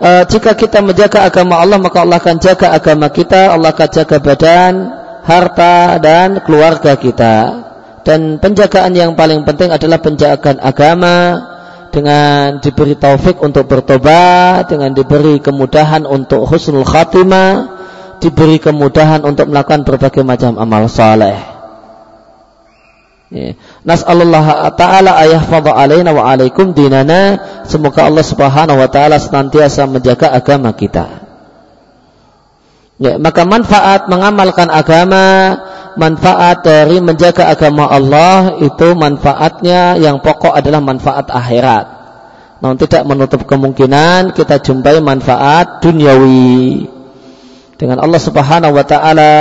uh, 0.00 0.22
jika 0.26 0.56
kita 0.56 0.80
menjaga 0.80 1.28
agama 1.28 1.60
Allah, 1.60 1.78
maka 1.78 2.02
Allah 2.02 2.18
akan 2.22 2.36
jaga 2.38 2.72
agama 2.72 3.10
kita, 3.10 3.52
Allah 3.52 3.70
akan 3.74 3.88
jaga 3.90 4.16
badan, 4.22 4.72
harta 5.26 5.98
dan 5.98 6.40
keluarga 6.42 6.94
kita. 6.96 7.36
Dan 8.04 8.36
penjagaan 8.36 8.92
yang 8.92 9.16
paling 9.16 9.42
penting 9.48 9.72
adalah 9.72 9.98
penjagaan 9.98 10.60
agama, 10.60 11.40
dengan 11.94 12.58
diberi 12.58 12.98
taufik 12.98 13.38
untuk 13.38 13.70
bertobat, 13.70 14.66
dengan 14.66 14.90
diberi 14.90 15.38
kemudahan 15.38 16.02
untuk 16.02 16.42
husnul 16.42 16.82
khatimah, 16.82 17.70
diberi 18.18 18.58
kemudahan 18.58 19.22
untuk 19.22 19.46
melakukan 19.46 19.86
berbagai 19.86 20.26
macam 20.26 20.58
amal 20.58 20.90
saleh. 20.90 21.38
Ya. 23.30 23.54
Nas'alullah 23.84 24.72
ta'ala 24.72 25.12
ayahfadha 25.20 25.76
alaina 25.76 26.16
wa 26.16 26.24
alaikum 26.24 26.72
dinana. 26.72 27.36
Semoga 27.68 28.08
Allah 28.08 28.24
subhanahu 28.24 28.80
wa 28.80 28.88
ta'ala 28.88 29.20
senantiasa 29.20 29.84
menjaga 29.84 30.32
agama 30.32 30.72
kita. 30.72 31.24
Ya, 32.96 33.20
maka 33.20 33.44
manfaat 33.44 34.08
mengamalkan 34.08 34.72
agama, 34.72 35.58
manfaat 36.00 36.64
dari 36.64 37.04
menjaga 37.04 37.52
agama 37.52 37.84
Allah 37.90 38.56
itu 38.64 38.96
manfaatnya 38.96 40.00
yang 40.00 40.24
pokok 40.24 40.56
adalah 40.56 40.80
manfaat 40.80 41.28
akhirat. 41.28 41.86
Namun 42.64 42.80
tidak 42.80 43.04
menutup 43.04 43.44
kemungkinan 43.44 44.32
kita 44.32 44.64
jumpai 44.64 45.04
manfaat 45.04 45.84
duniawi. 45.84 46.88
Dengan 47.76 48.00
Allah 48.00 48.20
Subhanahu 48.22 48.72
wa 48.72 48.84
taala, 48.86 49.34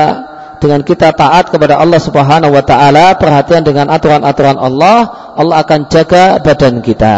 dengan 0.64 0.80
kita 0.80 1.12
taat 1.12 1.52
kepada 1.52 1.76
Allah 1.76 2.00
Subhanahu 2.00 2.56
wa 2.56 2.64
taala, 2.64 3.20
perhatian 3.20 3.68
dengan 3.68 3.92
aturan-aturan 3.92 4.56
Allah, 4.56 5.12
Allah 5.36 5.60
akan 5.60 5.92
jaga 5.92 6.40
badan 6.40 6.80
kita. 6.80 7.18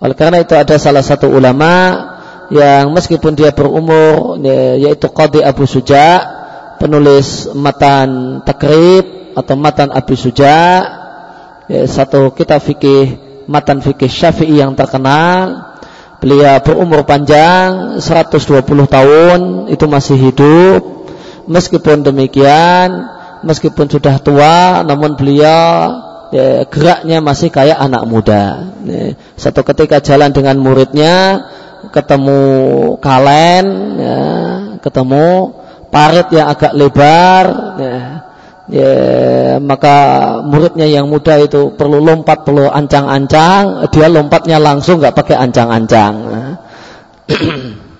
Oleh 0.00 0.16
karena 0.16 0.38
itu 0.38 0.54
ada 0.54 0.78
salah 0.78 1.02
satu 1.02 1.26
ulama 1.26 1.98
yang 2.54 2.94
meskipun 2.94 3.34
dia 3.34 3.50
berumur 3.50 4.38
ya, 4.38 4.78
yaitu 4.78 5.10
Qadi 5.10 5.42
Abu 5.42 5.66
Suja 5.66 6.22
penulis 6.78 7.50
matan 7.52 8.40
takrib 8.46 9.34
atau 9.34 9.54
matan 9.58 9.90
Abu 9.90 10.14
Suja 10.14 10.56
ya, 11.66 11.82
satu 11.84 12.30
kitab 12.32 12.62
fikih 12.62 13.18
matan 13.50 13.82
fikih 13.82 14.08
Syafi'i 14.08 14.62
yang 14.62 14.78
terkenal. 14.78 15.66
Beliau 16.20 16.60
berumur 16.60 17.08
panjang 17.08 17.96
120 17.96 18.60
tahun 18.84 19.40
itu 19.72 19.84
masih 19.88 20.20
hidup 20.20 20.99
meskipun 21.48 22.02
demikian 22.04 23.08
meskipun 23.44 23.88
sudah 23.88 24.20
tua 24.20 24.84
namun 24.84 25.16
beliau 25.16 25.92
ya, 26.32 26.64
geraknya 26.66 27.18
masih 27.20 27.50
kayak 27.52 27.78
anak 27.78 28.06
muda. 28.06 28.72
Ya, 28.86 29.14
satu 29.36 29.62
ketika 29.66 30.00
jalan 30.00 30.32
dengan 30.32 30.56
muridnya 30.58 31.46
ketemu 31.90 32.40
kalen 33.00 33.64
ya, 33.98 34.18
ketemu 34.80 35.56
parit 35.90 36.28
yang 36.30 36.46
agak 36.52 36.72
lebar 36.76 37.44
ya, 37.80 37.96
ya, 38.70 38.92
maka 39.58 39.96
muridnya 40.46 40.86
yang 40.86 41.10
muda 41.10 41.40
itu 41.42 41.74
perlu 41.74 41.98
lompat 41.98 42.46
perlu 42.46 42.70
ancang-ancang 42.70 43.90
dia 43.90 44.06
lompatnya 44.06 44.62
langsung 44.62 45.02
nggak 45.02 45.16
pakai 45.16 45.36
ancang-ancang 45.40 46.14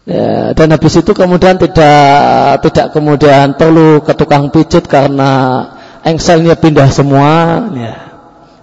ya, 0.05 0.53
dan 0.53 0.67
habis 0.71 0.93
itu 1.01 1.11
kemudian 1.11 1.59
tidak 1.59 2.61
tidak 2.69 2.93
kemudian 2.93 3.57
perlu 3.57 4.01
ke 4.05 4.13
tukang 4.13 4.53
pijit 4.53 4.85
karena 4.85 5.65
engselnya 6.05 6.55
pindah 6.57 6.89
semua 6.89 7.29
ya. 7.73 7.95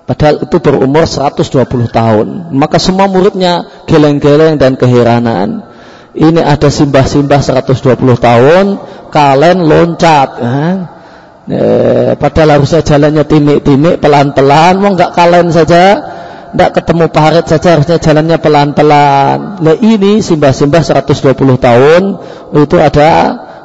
Padahal 0.02 0.42
itu 0.42 0.58
berumur 0.58 1.06
120 1.06 1.62
tahun. 1.88 2.50
Maka 2.50 2.82
semua 2.82 3.06
muridnya 3.06 3.86
geleng-geleng 3.86 4.58
dan 4.58 4.74
keheranan 4.74 5.72
ini 6.12 6.44
ada 6.44 6.68
simbah-simbah 6.68 7.40
120 7.40 7.96
tahun, 8.20 8.64
kalian 9.08 9.58
loncat. 9.64 10.28
Kan? 10.36 10.76
E, 11.48 11.60
padahal 12.20 12.60
harusnya 12.60 12.84
jalannya 12.84 13.24
timik-timik, 13.24 13.96
pelan-pelan, 13.96 14.76
mau 14.76 14.92
nggak 14.92 15.16
kalian 15.16 15.48
saja, 15.48 15.84
nggak 16.52 16.70
ketemu 16.76 17.04
parit 17.08 17.46
saja 17.48 17.76
harusnya 17.76 17.96
jalannya 17.96 18.36
pelan-pelan. 18.36 19.38
Nah 19.64 19.76
ini 19.80 20.20
simbah-simbah 20.20 20.84
120 20.84 21.32
tahun, 21.56 22.02
itu 22.60 22.76
ada 22.76 23.10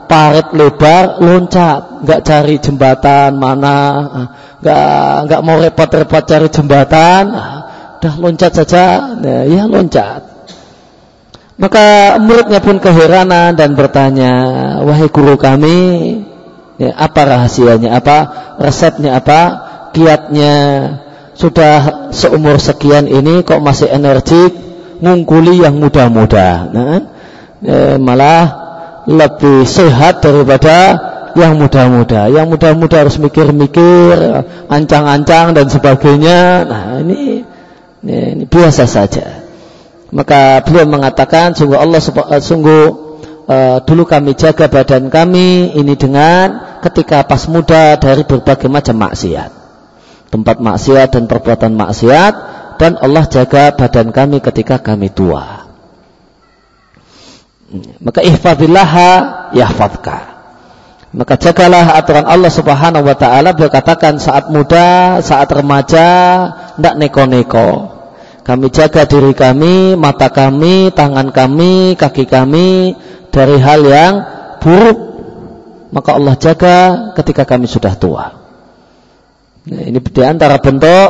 parit 0.08 0.56
lebar, 0.56 1.20
loncat, 1.20 2.08
nggak 2.08 2.22
cari 2.24 2.56
jembatan 2.64 3.36
mana, 3.36 3.78
nggak 4.64 5.14
nggak 5.28 5.42
mau 5.44 5.60
repot-repot 5.60 6.24
cari 6.24 6.48
jembatan, 6.48 7.24
udah 8.00 8.14
loncat 8.24 8.52
saja, 8.56 9.14
nah, 9.20 9.44
ya 9.44 9.68
loncat. 9.68 10.22
Maka 11.58 12.16
muridnya 12.22 12.62
pun 12.62 12.78
keheranan 12.78 13.58
dan 13.58 13.74
bertanya, 13.74 14.34
wahai 14.86 15.10
guru 15.10 15.36
kami, 15.36 15.80
ya, 16.78 16.94
apa 16.96 17.22
rahasianya, 17.26 17.98
apa 17.98 18.18
resepnya, 18.62 19.18
apa 19.18 19.40
kiatnya? 19.92 20.56
Sudah 21.38 22.10
seumur 22.10 22.58
sekian 22.58 23.06
ini 23.06 23.46
kok 23.46 23.62
masih 23.62 23.94
energik, 23.94 24.58
ngungkuli 25.06 25.62
yang 25.62 25.78
muda-muda. 25.78 26.66
Nah, 26.74 27.00
ya, 27.62 28.02
malah 28.02 28.44
lebih 29.06 29.64
sehat 29.70 30.26
daripada 30.26 30.98
yang 31.38 31.62
muda-muda. 31.62 32.26
Yang 32.34 32.58
muda-muda 32.58 33.06
harus 33.06 33.22
mikir-mikir, 33.22 34.18
ancang-ancang 34.66 35.54
dan 35.54 35.70
sebagainya. 35.70 36.40
Nah, 36.66 36.84
ini, 37.06 37.46
ini, 38.02 38.16
ini 38.34 38.44
biasa 38.50 38.90
saja. 38.90 39.46
Maka 40.10 40.64
beliau 40.64 40.88
mengatakan 40.88 41.52
sungguh 41.54 41.78
Allah 41.78 42.00
uh, 42.00 42.40
sungguh 42.40 42.84
uh, 43.46 43.78
dulu 43.84 44.08
kami 44.08 44.40
jaga 44.40 44.72
badan 44.72 45.12
kami 45.12 45.76
ini 45.76 45.94
dengan 46.00 46.80
ketika 46.80 47.28
pas 47.28 47.44
muda 47.52 48.00
dari 48.00 48.24
berbagai 48.24 48.72
macam 48.72 49.04
maksiat. 49.04 49.57
Tempat 50.28 50.60
maksiat 50.60 51.16
dan 51.16 51.24
perbuatan 51.26 51.74
maksiat 51.76 52.34
dan 52.78 53.00
Allah 53.02 53.26
jaga 53.26 53.74
badan 53.74 54.14
kami 54.14 54.44
ketika 54.44 54.78
kami 54.78 55.10
tua. 55.10 55.68
Maka 58.00 58.24
ihfadillah 58.24 58.92
yahfadka. 59.52 60.38
Maka 61.12 61.40
jagalah 61.40 61.98
aturan 61.98 62.28
Allah 62.28 62.52
Subhanahu 62.52 63.08
wa 63.08 63.16
taala 63.18 63.56
beliau 63.56 63.72
katakan 63.72 64.22
saat 64.22 64.54
muda, 64.54 65.20
saat 65.24 65.50
remaja, 65.50 66.08
tidak 66.78 66.96
neko-neko. 67.00 67.98
Kami 68.46 68.72
jaga 68.72 69.04
diri 69.04 69.36
kami, 69.36 70.00
mata 70.00 70.32
kami, 70.32 70.94
tangan 70.96 71.36
kami, 71.36 72.00
kaki 72.00 72.30
kami 72.30 72.96
dari 73.34 73.58
hal 73.60 73.82
yang 73.84 74.14
buruk. 74.64 75.00
Maka 75.92 76.10
Allah 76.16 76.36
jaga 76.40 76.78
ketika 77.16 77.44
kami 77.44 77.68
sudah 77.68 77.96
tua. 77.96 78.37
Nah, 79.68 79.84
ini 79.84 80.00
di 80.00 80.24
antara 80.24 80.64
bentuk 80.64 81.10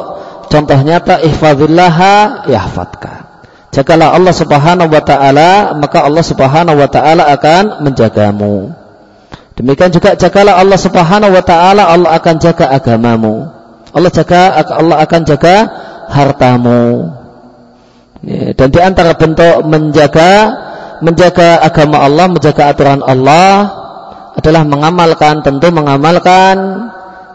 contoh 0.49 0.79
nyata 0.81 1.21
ihfazillaha 1.21 2.47
yahfadka. 2.49 3.13
Jagalah 3.69 4.17
Allah 4.17 4.33
Subhanahu 4.33 4.89
wa 4.89 5.03
taala, 5.05 5.77
maka 5.77 6.01
Allah 6.01 6.25
Subhanahu 6.25 6.81
wa 6.81 6.89
taala 6.89 7.29
akan 7.29 7.85
menjagamu. 7.85 8.73
Demikian 9.53 9.93
juga 9.93 10.17
jagalah 10.17 10.57
Allah 10.57 10.79
Subhanahu 10.81 11.29
wa 11.29 11.43
taala, 11.45 11.85
Allah 11.85 12.09
akan 12.17 12.35
jaga 12.41 12.73
agamamu. 12.73 13.45
Allah 13.93 14.09
jaga 14.09 14.57
Allah 14.57 14.97
akan 15.05 15.21
jaga 15.21 15.55
hartamu. 16.09 17.13
Ya, 18.25 18.57
dan 18.57 18.73
di 18.73 18.79
antara 18.81 19.13
bentuk 19.13 19.61
menjaga 19.69 20.31
menjaga 21.05 21.61
agama 21.61 22.01
Allah, 22.01 22.25
menjaga 22.25 22.73
aturan 22.73 23.05
Allah 23.05 23.69
adalah 24.33 24.65
mengamalkan 24.65 25.45
tentu 25.45 25.69
mengamalkan 25.69 26.57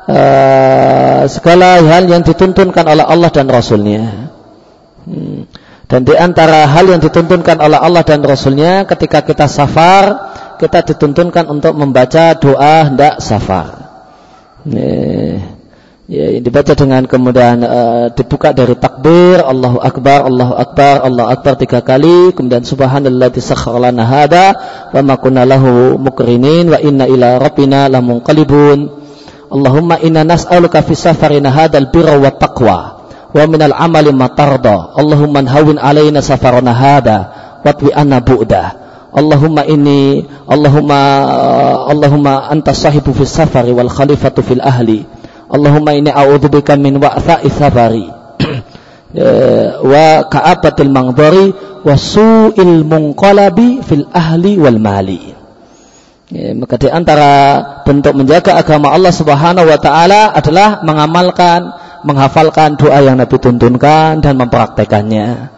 uh, 0.09 1.23
segala 1.29 1.83
hal 1.83 2.09
yang 2.09 2.23
dituntunkan 2.23 2.85
oleh 2.87 3.05
Allah 3.05 3.31
dan 3.31 3.47
Rasulnya. 3.47 4.33
Hmm. 5.07 5.47
Dan 5.87 6.09
di 6.09 6.17
antara 6.17 6.65
hal 6.65 6.89
yang 6.89 7.03
dituntunkan 7.05 7.61
oleh 7.61 7.77
Allah 7.77 8.01
dan 8.01 8.25
Rasulnya 8.25 8.89
ketika 8.89 9.21
kita 9.21 9.45
safar, 9.45 10.33
kita 10.57 10.81
dituntunkan 10.89 11.45
untuk 11.53 11.77
membaca 11.77 12.33
doa 12.39 12.89
hendak 12.89 13.21
safar. 13.21 13.93
Yeah 14.65 15.53
ya, 16.13 16.27
dibaca 16.45 16.73
dengan 16.77 17.03
kemudian 17.09 17.65
uh, 17.65 18.07
dibuka 18.13 18.53
dari 18.53 18.77
takbir 18.77 19.41
Allahu 19.41 19.81
Akbar 19.81 20.29
Allahu 20.29 20.55
Akbar 20.55 20.95
Allahu 21.09 21.29
Akbar 21.33 21.53
tiga 21.57 21.81
kali 21.81 22.37
kemudian 22.37 22.61
subhanallah 22.67 23.33
lana 23.81 24.05
hada 24.05 24.47
wa 24.93 25.01
ma 25.01 25.17
mukrinin 25.97 26.69
wa 26.69 26.79
inna 26.79 27.09
ila 27.09 27.41
rabbina 27.41 27.89
lamunqalibun 27.89 29.02
Allahumma 29.53 30.01
inna 30.01 30.25
nas'aluka 30.25 30.81
fi 30.81 30.97
safarina 30.97 31.53
hadal 31.53 31.93
birra 31.93 32.17
wa 32.17 32.33
taqwa 32.33 32.79
wa 33.33 33.43
minal 33.45 33.77
amali 33.77 34.09
ma 34.13 34.33
tarda. 34.33 34.97
Allahumma 34.97 35.45
hawin 35.45 35.77
alaina 35.77 36.25
safarana 36.25 36.73
hada 36.73 37.19
watwi 37.61 37.93
anna 37.93 38.25
bu'da. 38.25 38.81
Allahumma 39.13 39.69
inni 39.69 40.25
Allahumma 40.49 41.01
Allahumma 41.85 42.49
anta 42.49 42.73
sahibu 42.73 43.13
fis 43.13 43.29
safari 43.29 43.77
wal 43.77 43.93
khalifatu 43.93 44.41
fil 44.41 44.65
ahli. 44.65 45.05
Allahumma 45.53 45.93
inni 45.93 46.09
a'udzubika 46.09 46.81
min 46.81 46.97
wa'tha'i 46.97 47.53
safari 47.53 48.09
ya, 49.13 49.77
wa 49.93 50.25
ka'abatil 50.33 50.89
mangdari 50.89 51.53
wa 51.85 51.93
su'il 51.93 52.89
munqalabi 52.89 53.85
fil 53.85 54.09
ahli 54.17 54.57
wal 54.57 54.81
mali. 54.81 55.42
Ya, 56.33 56.57
maka 56.57 56.81
di 56.81 56.89
antara 56.89 57.61
bentuk 57.85 58.17
menjaga 58.17 58.57
agama 58.57 58.89
Allah 58.89 59.13
Subhanahu 59.13 59.69
wa 59.69 59.77
taala 59.77 60.33
adalah 60.33 60.81
mengamalkan, 60.81 61.77
menghafalkan 62.09 62.81
doa 62.81 63.05
yang 63.05 63.21
Nabi 63.21 63.37
tuntunkan 63.37 64.25
dan 64.25 64.41
mempraktekannya. 64.41 65.53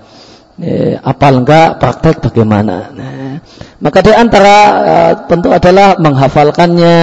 Ya, 0.58 0.98
apal 1.06 1.46
enggak, 1.46 1.78
praktek 1.78 2.26
bagaimana. 2.26 2.90
Nah, 2.90 3.38
maka 3.78 4.02
di 4.02 4.10
antara 4.10 4.56
uh, 4.82 5.12
tentu 5.30 5.54
adalah 5.54 5.94
menghafalkannya, 6.02 6.98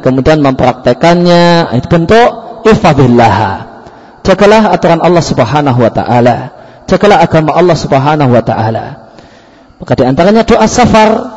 kemudian 0.00 0.40
mempraktekannya. 0.40 1.76
Itu 1.76 1.88
bentuk 1.92 2.28
ifadillah. 2.64 3.36
Jagalah 4.24 4.72
aturan 4.72 5.04
Allah 5.04 5.20
Subhanahu 5.20 5.76
wa 5.76 5.92
taala. 5.92 6.36
Jagalah 6.88 7.20
agama 7.20 7.52
Allah 7.52 7.76
Subhanahu 7.76 8.32
wa 8.32 8.40
taala. 8.40 9.12
Maka 9.76 9.92
di 10.00 10.04
antaranya 10.08 10.48
doa 10.48 10.64
safar 10.64 11.33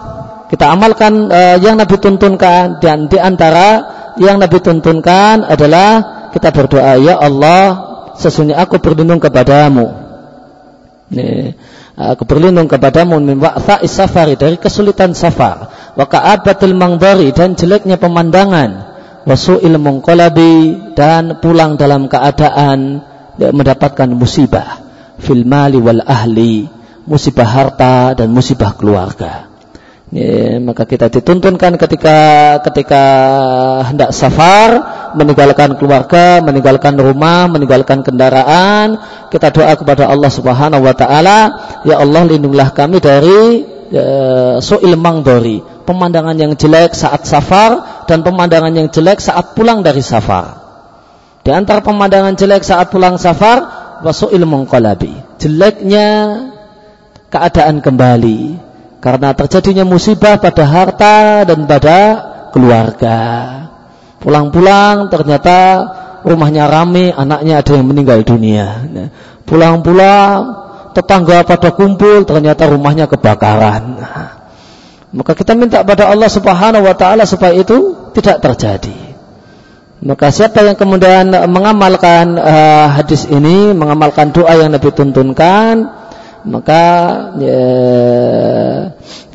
kita 0.48 0.66
amalkan 0.72 1.28
uh, 1.28 1.58
yang 1.60 1.76
Nabi 1.76 2.00
tuntunkan 2.00 2.80
dan 2.80 3.12
di 3.12 3.20
antara 3.20 3.84
yang 4.16 4.40
Nabi 4.40 4.64
tuntunkan 4.64 5.44
adalah 5.44 5.90
kita 6.32 6.56
berdoa 6.56 6.96
ya 7.00 7.20
Allah 7.20 7.64
sesungguhnya 8.16 8.58
aku 8.64 8.80
berlindung 8.80 9.20
kepadamu. 9.20 10.08
Nih 11.12 11.56
aku 11.98 12.24
berlindung 12.24 12.70
kepadamu 12.70 13.20
min 13.20 13.42
wa'tha'is 13.42 13.92
safari 13.92 14.38
dari 14.38 14.56
kesulitan 14.56 15.18
safar 15.18 15.72
wa 15.98 16.06
ka'abatil 16.06 16.78
mangdari 16.78 17.34
dan 17.34 17.58
jeleknya 17.58 17.98
pemandangan 17.98 18.70
wa 19.28 19.36
su'il 19.36 19.76
munqalabi 19.76 20.94
dan 20.96 21.44
pulang 21.44 21.76
dalam 21.76 22.08
keadaan 22.08 23.04
mendapatkan 23.38 24.10
musibah 24.14 24.88
fil 25.18 25.44
mali 25.46 25.82
wal 25.82 26.02
ahli, 26.06 26.70
musibah 27.10 27.50
harta 27.50 28.14
dan 28.14 28.30
musibah 28.30 28.78
keluarga. 28.78 29.47
Ya, 30.08 30.56
maka 30.64 30.88
kita 30.88 31.12
dituntunkan 31.12 31.76
ketika 31.76 32.18
ketika 32.64 33.04
hendak 33.92 34.16
safar, 34.16 34.70
meninggalkan 35.20 35.76
keluarga, 35.76 36.40
meninggalkan 36.40 36.96
rumah, 36.96 37.52
meninggalkan 37.52 38.08
kendaraan, 38.08 39.04
kita 39.28 39.52
doa 39.52 39.76
kepada 39.76 40.08
Allah 40.08 40.32
Subhanahu 40.32 40.88
wa 40.88 40.96
taala, 40.96 41.40
ya 41.84 42.00
Allah 42.00 42.24
lindungilah 42.24 42.72
kami 42.72 43.04
dari 43.04 43.68
ya, 43.92 44.08
su'il 44.64 44.96
mangdori, 44.96 45.60
pemandangan 45.84 46.40
yang 46.40 46.56
jelek 46.56 46.96
saat 46.96 47.28
safar 47.28 48.04
dan 48.08 48.24
pemandangan 48.24 48.72
yang 48.72 48.88
jelek 48.88 49.20
saat 49.20 49.60
pulang 49.60 49.84
dari 49.84 50.00
safar. 50.00 50.64
Di 51.44 51.52
antara 51.52 51.84
pemandangan 51.84 52.40
jelek 52.40 52.64
saat 52.64 52.88
pulang 52.96 53.20
safar, 53.20 53.60
wasu'il 54.08 54.48
mengkolabi, 54.48 55.12
jeleknya 55.36 56.08
keadaan 57.28 57.84
kembali 57.84 58.67
karena 58.98 59.34
terjadinya 59.38 59.86
musibah 59.86 60.42
pada 60.42 60.64
harta 60.66 61.46
dan 61.46 61.70
pada 61.70 62.00
keluarga. 62.50 63.20
Pulang-pulang 64.18 65.14
ternyata 65.14 65.58
rumahnya 66.26 66.66
rame, 66.66 67.14
anaknya 67.14 67.62
ada 67.62 67.72
yang 67.78 67.86
meninggal 67.86 68.26
dunia. 68.26 68.84
Pulang-pulang 69.46 70.66
tetangga 70.98 71.46
pada 71.46 71.70
kumpul, 71.78 72.26
ternyata 72.26 72.66
rumahnya 72.66 73.06
kebakaran. 73.06 74.02
Maka 75.14 75.32
kita 75.38 75.54
minta 75.54 75.86
pada 75.86 76.10
Allah 76.10 76.28
Subhanahu 76.28 76.84
wa 76.84 76.96
taala 76.98 77.24
supaya 77.24 77.56
itu 77.56 77.96
tidak 78.18 78.42
terjadi. 78.44 79.08
Maka 79.98 80.30
siapa 80.30 80.62
yang 80.62 80.78
kemudian 80.78 81.34
mengamalkan 81.50 82.38
uh, 82.38 82.86
hadis 83.02 83.26
ini, 83.30 83.74
mengamalkan 83.74 84.30
doa 84.30 84.54
yang 84.54 84.70
Nabi 84.70 84.94
tuntunkan, 84.94 85.90
maka 86.48 86.84
ya, 87.38 87.64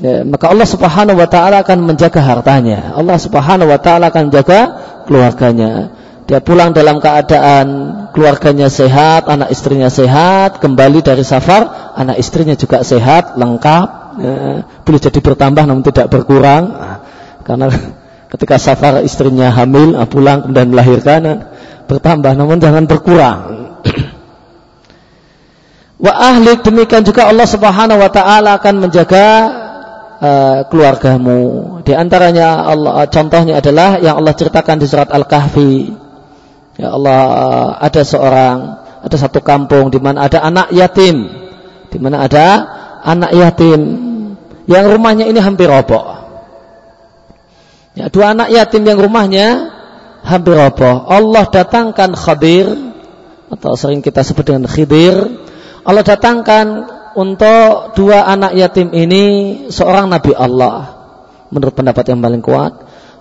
ya, 0.01 0.15
maka 0.25 0.45
Allah 0.49 0.69
Subhanahu 0.69 1.21
wa 1.21 1.29
taala 1.29 1.61
akan 1.61 1.79
menjaga 1.85 2.25
hartanya. 2.25 2.97
Allah 2.97 3.21
Subhanahu 3.21 3.69
wa 3.69 3.79
taala 3.79 4.09
akan 4.09 4.33
menjaga 4.33 4.61
keluarganya. 5.05 5.93
Dia 6.25 6.41
pulang 6.41 6.73
dalam 6.73 7.03
keadaan 7.03 7.67
keluarganya 8.17 8.73
sehat, 8.73 9.29
anak 9.29 9.53
istrinya 9.53 9.93
sehat, 9.93 10.65
kembali 10.65 11.05
dari 11.05 11.21
safar, 11.27 11.93
anak 11.93 12.17
istrinya 12.17 12.57
juga 12.57 12.81
sehat, 12.81 13.37
lengkap, 13.37 13.89
ya, 14.17 14.35
boleh 14.83 15.01
jadi 15.03 15.19
bertambah 15.21 15.65
namun 15.69 15.85
tidak 15.85 16.09
berkurang. 16.09 16.73
Karena 17.45 17.69
ketika 18.33 18.57
safar 18.57 19.05
istrinya 19.05 19.53
hamil, 19.53 19.99
pulang 20.09 20.49
kemudian 20.49 20.73
melahirkan, 20.73 21.53
bertambah 21.85 22.33
namun 22.33 22.57
jangan 22.57 22.89
berkurang. 22.89 23.62
Wa 26.03 26.13
ahlik 26.19 26.67
demikian 26.67 27.07
juga 27.07 27.31
Allah 27.31 27.47
Subhanahu 27.47 28.03
wa 28.03 28.11
taala 28.11 28.59
akan 28.59 28.75
menjaga 28.83 29.27
uh, 30.19 30.59
keluargamu. 30.67 31.79
Di 31.87 31.95
antaranya 31.95 32.67
Allah 32.67 33.07
contohnya 33.07 33.63
adalah 33.63 34.03
yang 34.03 34.19
Allah 34.19 34.35
ceritakan 34.35 34.83
di 34.83 34.87
surat 34.91 35.15
Al-Kahfi. 35.15 35.95
Ya 36.75 36.91
Allah 36.91 37.23
uh, 37.23 37.71
ada 37.79 38.03
seorang 38.03 38.57
ada 38.99 39.17
satu 39.19 39.47
kampung 39.47 39.95
di 39.95 40.03
mana 40.03 40.27
ada 40.27 40.43
anak 40.43 40.75
yatim. 40.75 41.23
Di 41.87 42.03
mana 42.03 42.27
ada 42.27 42.47
anak 43.07 43.31
yatim 43.39 43.81
yang 44.67 44.91
rumahnya 44.91 45.31
ini 45.31 45.39
hampir 45.39 45.71
roboh. 45.71 46.19
Ya, 47.95 48.09
dua 48.09 48.35
anak 48.35 48.51
yatim 48.51 48.83
yang 48.83 48.99
rumahnya 48.99 49.71
hampir 50.27 50.59
roboh. 50.59 51.07
Allah 51.07 51.47
datangkan 51.47 52.17
Khadir 52.19 52.67
atau 53.53 53.77
sering 53.77 54.01
kita 54.01 54.25
sebut 54.25 54.49
dengan 54.49 54.65
Khidir 54.65 55.29
Allah 55.83 56.05
datangkan 56.07 56.67
untuk 57.19 57.99
dua 57.99 58.25
anak 58.29 58.55
yatim 58.55 58.95
ini 58.95 59.25
seorang 59.69 60.09
nabi 60.09 60.33
Allah. 60.33 61.03
Menurut 61.53 61.75
pendapat 61.77 62.09
yang 62.09 62.25
paling 62.25 62.41
kuat, 62.41 62.73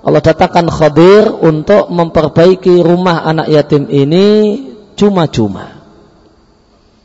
Allah 0.01 0.21
datangkan 0.23 0.71
Khadir 0.71 1.29
untuk 1.29 1.91
memperbaiki 1.91 2.79
rumah 2.79 3.27
anak 3.27 3.51
yatim 3.51 3.85
ini 3.91 4.27
cuma-cuma. 4.95 5.83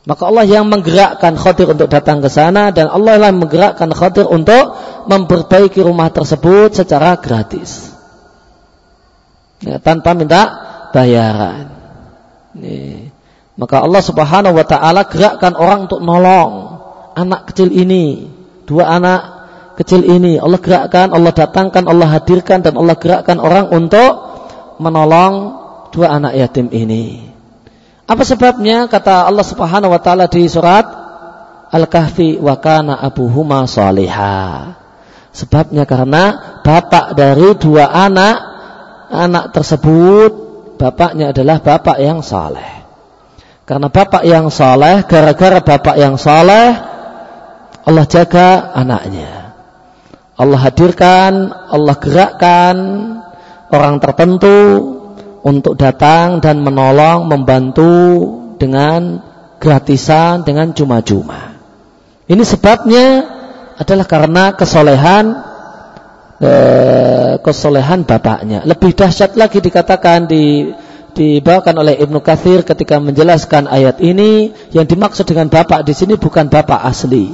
Maka 0.06 0.22
Allah 0.22 0.46
yang 0.46 0.70
menggerakkan 0.70 1.34
Khadir 1.34 1.74
untuk 1.74 1.90
datang 1.90 2.22
ke 2.22 2.30
sana 2.30 2.70
dan 2.70 2.86
Allah 2.86 3.18
yang 3.18 3.42
menggerakkan 3.42 3.90
Khadir 3.90 4.30
untuk 4.30 4.78
memperbaiki 5.10 5.82
rumah 5.82 6.14
tersebut 6.14 6.78
secara 6.78 7.18
gratis. 7.18 7.90
Ya, 9.66 9.82
tanpa 9.82 10.14
minta 10.14 10.42
bayaran. 10.94 11.74
Nih. 12.54 13.15
Maka 13.56 13.80
Allah 13.80 14.04
Subhanahu 14.04 14.52
wa 14.52 14.66
taala 14.68 15.08
gerakkan 15.08 15.56
orang 15.56 15.88
untuk 15.88 16.04
nolong 16.04 16.76
anak 17.16 17.52
kecil 17.52 17.72
ini, 17.72 18.28
dua 18.68 19.00
anak 19.00 19.20
kecil 19.80 20.04
ini. 20.04 20.36
Allah 20.36 20.60
gerakkan, 20.60 21.08
Allah 21.12 21.32
datangkan, 21.32 21.88
Allah 21.88 22.08
hadirkan 22.20 22.60
dan 22.60 22.76
Allah 22.76 22.96
gerakkan 23.00 23.40
orang 23.40 23.72
untuk 23.72 24.12
menolong 24.76 25.56
dua 25.88 26.20
anak 26.20 26.36
yatim 26.36 26.68
ini. 26.68 27.32
Apa 28.04 28.22
sebabnya? 28.28 28.86
Kata 28.92 29.24
Allah 29.24 29.42
Subhanahu 29.42 29.90
wa 29.90 30.00
taala 30.04 30.28
di 30.28 30.44
surat 30.46 30.84
Al-Kahfi 31.72 32.38
wa 32.38 32.60
kana 32.60 33.00
abuhuma 33.00 33.64
salihah. 33.64 34.78
Sebabnya 35.32 35.88
karena 35.88 36.60
bapak 36.64 37.16
dari 37.16 37.56
dua 37.56 37.88
anak 37.88 38.36
anak 39.10 39.52
tersebut 39.52 40.30
bapaknya 40.76 41.32
adalah 41.32 41.60
bapak 41.60 41.96
yang 42.00 42.20
saleh. 42.20 42.86
Karena 43.66 43.90
bapak 43.90 44.22
yang 44.22 44.46
saleh, 44.46 45.02
gara-gara 45.11 45.59
bapak 45.59 45.98
yang 45.98 46.14
saleh, 46.14 46.70
Allah 47.83 48.07
jaga 48.07 48.70
anaknya. 48.70 49.59
Allah 50.38 50.61
hadirkan, 50.70 51.50
Allah 51.50 51.96
gerakkan 51.98 52.76
orang 53.74 53.98
tertentu 53.98 54.59
untuk 55.42 55.74
datang 55.74 56.38
dan 56.38 56.62
menolong, 56.62 57.26
membantu 57.26 57.94
dengan 58.55 59.18
gratisan, 59.59 60.46
dengan 60.46 60.70
cuma-cuma. 60.70 61.59
Ini 62.31 62.42
sebabnya 62.46 63.07
adalah 63.83 64.07
karena 64.07 64.55
kesolehan 64.55 65.24
eh, 66.38 67.35
kesolehan 67.42 68.07
bapaknya. 68.07 68.62
Lebih 68.62 68.94
dahsyat 68.94 69.35
lagi 69.35 69.59
dikatakan 69.59 70.31
di 70.31 70.70
dibawakan 71.16 71.81
oleh 71.81 71.96
Ibnu 71.96 72.20
Kathir 72.20 72.61
ketika 72.61 73.00
menjelaskan 73.00 73.64
ayat 73.64 74.05
ini 74.05 74.52
yang 74.76 74.85
dimaksud 74.85 75.24
dengan 75.24 75.48
bapak 75.48 75.88
di 75.88 75.96
sini 75.96 76.20
bukan 76.20 76.52
bapak 76.52 76.85
asli. 76.85 77.33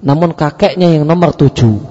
Namun 0.00 0.32
kakeknya 0.32 0.96
yang 0.96 1.04
nomor 1.04 1.36
tujuh. 1.36 1.84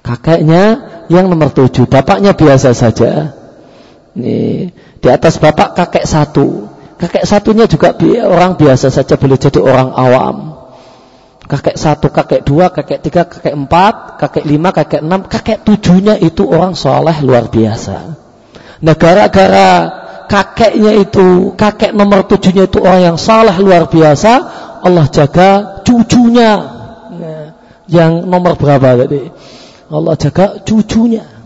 Kakeknya 0.00 0.64
yang 1.12 1.28
nomor 1.28 1.52
tujuh 1.52 1.84
bapaknya 1.84 2.32
biasa 2.32 2.72
saja. 2.72 3.36
Nih, 4.16 4.72
di 4.72 5.08
atas 5.12 5.36
bapak 5.36 5.76
kakek 5.76 6.08
satu. 6.08 6.72
Kakek 6.96 7.28
satunya 7.28 7.68
juga 7.68 7.92
orang 8.24 8.56
biasa 8.56 8.88
saja 8.88 9.20
boleh 9.20 9.36
jadi 9.36 9.60
orang 9.60 9.92
awam. 9.92 10.36
Kakek 11.46 11.76
satu, 11.78 12.10
kakek 12.10 12.42
dua, 12.42 12.74
kakek 12.74 12.98
tiga, 13.04 13.22
kakek 13.28 13.54
empat, 13.54 14.18
kakek 14.18 14.44
lima, 14.48 14.74
kakek 14.74 15.04
enam, 15.04 15.30
kakek 15.30 15.62
tujuhnya 15.62 16.18
itu 16.18 16.42
orang 16.48 16.74
soleh 16.74 17.14
luar 17.22 17.46
biasa. 17.46 18.25
Nah 18.82 18.94
gara-gara 18.98 19.70
kakeknya 20.26 20.92
itu, 21.00 21.54
kakek 21.54 21.94
nomor 21.94 22.26
tujuhnya 22.26 22.66
itu 22.66 22.82
orang 22.82 23.14
yang 23.14 23.18
salah 23.18 23.56
luar 23.56 23.88
biasa, 23.88 24.32
Allah 24.82 25.06
jaga 25.08 25.80
cucunya. 25.86 26.52
Nah, 27.16 27.44
yang 27.86 28.26
nomor 28.26 28.58
berapa 28.58 29.06
tadi? 29.06 29.30
Allah 29.86 30.14
jaga 30.18 30.60
cucunya. 30.66 31.36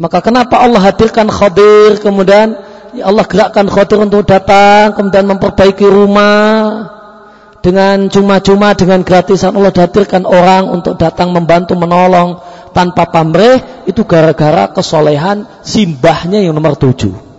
Maka 0.00 0.24
kenapa 0.24 0.64
Allah 0.64 0.80
hadirkan 0.80 1.28
Khadir 1.28 2.00
kemudian 2.00 2.56
ya 2.96 3.12
Allah 3.12 3.28
gerakkan 3.28 3.68
Khadir 3.68 4.00
untuk 4.00 4.24
datang 4.24 4.96
kemudian 4.96 5.28
memperbaiki 5.28 5.84
rumah 5.84 6.88
dengan 7.60 8.08
cuma-cuma 8.08 8.72
dengan 8.72 9.04
gratisan 9.04 9.52
Allah 9.52 9.68
hadirkan 9.76 10.24
orang 10.24 10.72
untuk 10.72 10.96
datang 10.96 11.36
membantu 11.36 11.76
menolong 11.76 12.40
tanpa 12.70 13.10
pamrih 13.10 13.86
itu 13.86 14.06
gara-gara 14.06 14.70
kesolehan 14.70 15.46
simbahnya 15.62 16.42
yang 16.42 16.54
nomor 16.54 16.78
tujuh. 16.78 17.30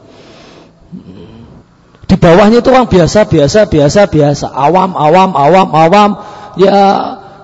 Di 2.11 2.19
bawahnya 2.19 2.59
itu 2.59 2.67
orang 2.75 2.91
biasa, 2.91 3.23
biasa, 3.23 3.71
biasa, 3.71 4.01
biasa, 4.11 4.45
awam, 4.51 4.99
awam, 4.99 5.31
awam, 5.31 5.67
awam, 5.71 6.09
ya, 6.59 6.75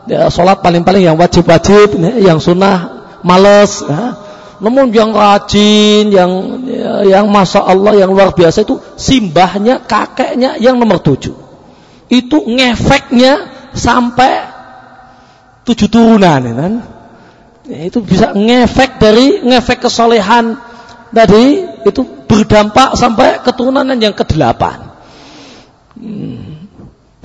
ya 0.04 0.28
sholat 0.28 0.60
paling-paling 0.60 1.08
yang 1.08 1.15
wajib-wajib, 1.15 1.95
yang 2.19 2.43
sunnah 2.43 3.08
males. 3.23 3.80
Ya. 3.88 4.19
Namun 4.58 4.89
yang 4.91 5.15
rajin, 5.15 6.12
yang 6.12 6.32
ya, 6.67 7.06
yang 7.06 7.32
masa 7.32 7.63
Allah 7.63 7.95
yang 7.95 8.12
luar 8.12 8.36
biasa 8.36 8.67
itu 8.67 8.82
simbahnya, 9.00 9.88
kakeknya 9.88 10.60
yang 10.60 10.76
nomor 10.82 11.00
tujuh. 11.00 11.38
Itu 12.12 12.43
ngefeknya 12.43 13.47
sampai 13.71 14.52
tujuh 15.63 15.88
turunan, 15.88 16.41
ya 16.43 16.56
kan? 16.60 16.73
Ya, 16.82 16.96
itu 17.67 17.99
bisa 17.99 18.32
ngefek 18.32 18.95
dari 18.95 19.43
ngefek 19.43 19.84
kesolehan 19.84 20.56
tadi 21.12 21.67
itu 21.84 22.01
berdampak 22.27 22.95
sampai 22.95 23.43
keturunan 23.43 23.84
yang 23.99 24.15
kedelapan. 24.15 24.95
Hmm. 25.99 26.58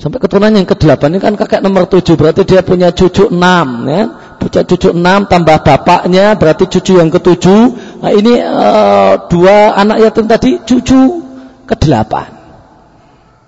Sampai 0.03 0.19
keturunan 0.19 0.51
yang 0.51 0.67
ke-8 0.67 0.99
ini 1.15 1.19
kan 1.23 1.39
kakek 1.39 1.63
nomor 1.63 1.87
7 1.87 2.19
berarti 2.19 2.43
dia 2.43 2.59
punya 2.59 2.91
cucu 2.91 3.31
6 3.31 3.39
ya. 3.87 4.03
Punya 4.35 4.61
cucu 4.67 4.91
6 4.91 5.31
tambah 5.31 5.57
bapaknya 5.63 6.35
berarti 6.35 6.67
cucu 6.67 6.99
yang 6.99 7.07
ke-7. 7.07 7.45
Nah, 8.03 8.11
ini 8.11 8.35
uh, 8.43 9.31
dua 9.31 9.79
anak 9.79 10.03
yatim 10.03 10.27
tadi 10.27 10.59
cucu 10.59 11.23
ke-8. 11.63 12.13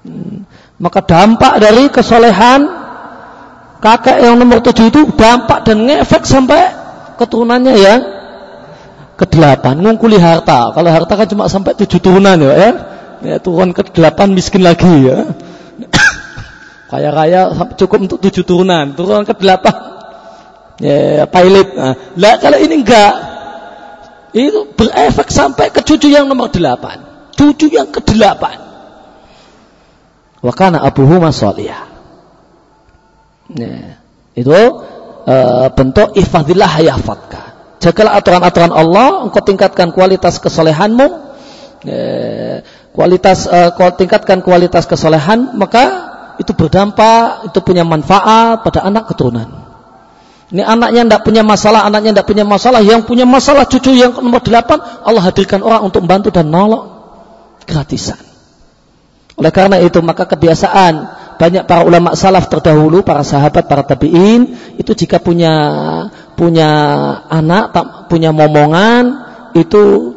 Hmm. 0.08 0.48
Maka 0.80 1.00
dampak 1.04 1.60
dari 1.60 1.92
kesolehan 1.92 2.72
kakek 3.84 4.24
yang 4.24 4.40
nomor 4.40 4.64
7 4.64 4.80
itu 4.88 5.12
dampak 5.12 5.68
dan 5.68 5.84
ngefek 5.84 6.24
sampai 6.24 6.85
keturunannya 7.16 7.74
yang 7.76 8.02
ke-8 9.16 9.64
ngungkuli 9.80 10.20
harta. 10.20 10.76
Kalau 10.76 10.90
harta 10.92 11.14
kan 11.16 11.28
cuma 11.28 11.48
sampai 11.48 11.74
7 11.76 12.00
turunan 12.04 12.36
ya, 12.36 12.54
ya. 12.54 12.72
Ya 13.24 13.36
turun 13.40 13.72
ke-8 13.72 14.20
miskin 14.36 14.62
lagi 14.62 15.08
ya. 15.08 15.32
Kaya 16.92 17.10
raya 17.10 17.42
cukup 17.80 18.06
untuk 18.06 18.20
tujuh 18.22 18.44
turunan, 18.46 18.94
turunan 18.94 19.26
ke 19.26 19.34
delapan. 19.40 19.76
Ya, 20.84 21.24
pilot. 21.24 21.68
Nah, 21.72 21.96
lah 22.20 22.36
kalau 22.44 22.60
ini 22.60 22.84
enggak, 22.84 23.14
itu 24.36 24.76
berefek 24.76 25.32
sampai 25.32 25.72
ke 25.72 25.80
cucu 25.80 26.12
yang 26.12 26.28
nomor 26.28 26.52
delapan. 26.52 27.00
Cucu 27.32 27.72
yang 27.72 27.88
ke 27.90 28.04
delapan. 28.04 28.60
Wakana 30.44 30.84
abuhu 30.84 31.24
masoliyah. 31.24 31.88
Ya, 33.56 33.98
itu 34.36 34.52
uh, 35.26 35.68
bentuk 35.74 36.14
ifadillah 36.16 36.70
hayafadka. 36.70 37.42
Jagalah 37.82 38.18
aturan-aturan 38.18 38.72
Allah, 38.72 39.28
engkau 39.30 39.44
tingkatkan 39.46 39.94
kualitas 39.94 40.42
kesolehanmu, 40.42 41.08
ya, 41.86 42.02
kualitas 42.96 43.46
uh, 43.46 43.74
tingkatkan 43.94 44.42
kualitas 44.42 44.90
kesolehan, 44.90 45.54
maka 45.60 46.14
itu 46.42 46.52
berdampak, 46.56 47.52
itu 47.52 47.60
punya 47.62 47.84
manfaat 47.86 48.64
pada 48.64 48.86
anak 48.88 49.12
keturunan. 49.12 49.66
Ini 50.46 50.62
anaknya 50.62 51.02
tidak 51.10 51.22
punya 51.26 51.42
masalah, 51.42 51.90
anaknya 51.90 52.22
tidak 52.22 52.28
punya 52.30 52.46
masalah, 52.46 52.80
yang 52.86 53.02
punya 53.02 53.26
masalah 53.26 53.66
cucu 53.66 53.98
yang 53.98 54.14
nomor 54.14 54.46
delapan, 54.46 54.78
Allah 55.02 55.26
hadirkan 55.26 55.66
orang 55.66 55.90
untuk 55.90 56.06
membantu 56.06 56.30
dan 56.30 56.54
nolong 56.54 56.86
gratisan. 57.66 58.22
Oleh 59.36 59.52
karena 59.52 59.82
itu 59.84 60.00
maka 60.00 60.24
kebiasaan 60.30 60.94
banyak 61.36 61.64
para 61.68 61.84
ulama 61.84 62.16
salaf 62.16 62.48
terdahulu, 62.48 63.04
para 63.04 63.22
sahabat, 63.22 63.68
para 63.68 63.84
tabiin 63.84 64.56
itu 64.80 64.92
jika 64.96 65.20
punya 65.20 65.54
punya 66.36 66.70
anak, 67.28 67.76
punya 68.08 68.32
momongan 68.32 69.04
itu 69.56 70.16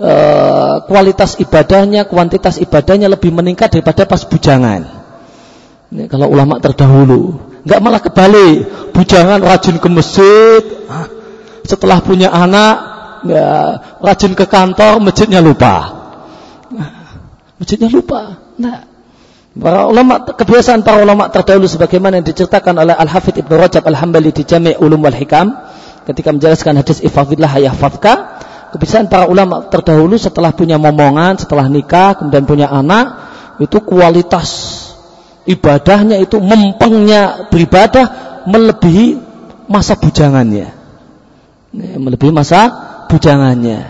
eh, 0.00 0.74
kualitas 0.84 1.36
ibadahnya, 1.40 2.04
kuantitas 2.08 2.60
ibadahnya 2.60 3.08
lebih 3.12 3.32
meningkat 3.32 3.72
daripada 3.72 4.04
pas 4.04 4.24
bujangan. 4.24 4.82
Ini 5.88 6.04
kalau 6.08 6.28
ulama 6.28 6.60
terdahulu, 6.60 7.40
nggak 7.64 7.80
malah 7.80 8.00
kebalik, 8.04 8.92
bujangan 8.92 9.40
rajin 9.40 9.80
ke 9.80 9.88
masjid, 9.88 10.62
setelah 11.64 12.00
punya 12.04 12.28
anak, 12.28 12.76
ya, 13.24 13.48
rajin 14.00 14.32
ke 14.36 14.44
kantor, 14.44 15.00
masjidnya 15.00 15.40
lupa. 15.40 15.96
Masjidnya 17.56 17.88
lupa. 17.90 18.36
Nah, 18.60 18.86
para 19.58 19.90
ulama 19.90 20.22
kebiasaan 20.22 20.86
para 20.86 21.02
ulama 21.02 21.28
terdahulu 21.28 21.66
sebagaimana 21.66 22.22
yang 22.22 22.26
diceritakan 22.26 22.78
oleh 22.78 22.94
Al 22.94 23.10
Hafidh 23.10 23.42
Ibnu 23.42 23.54
Rajab 23.58 23.84
Al 23.84 23.98
Hambali 23.98 24.30
di 24.30 24.46
Jami' 24.46 24.78
Ulum 24.78 25.02
wal 25.02 25.14
Hikam 25.14 25.52
ketika 26.06 26.30
menjelaskan 26.30 26.78
hadis 26.78 27.02
ifadillah 27.02 27.50
yahfadka 27.58 28.40
kebiasaan 28.72 29.10
para 29.10 29.26
ulama 29.26 29.66
terdahulu 29.66 30.16
setelah 30.16 30.54
punya 30.54 30.78
momongan 30.78 31.36
setelah 31.36 31.66
nikah 31.66 32.16
kemudian 32.16 32.46
punya 32.46 32.70
anak 32.70 33.28
itu 33.58 33.82
kualitas 33.82 34.48
ibadahnya 35.48 36.20
itu 36.20 36.38
mempengnya 36.38 37.48
beribadah 37.48 38.28
melebihi 38.44 39.16
masa 39.68 39.96
bujangannya. 39.96 40.68
Melebihi 41.76 42.32
masa 42.32 42.60
bujangannya. 43.08 43.80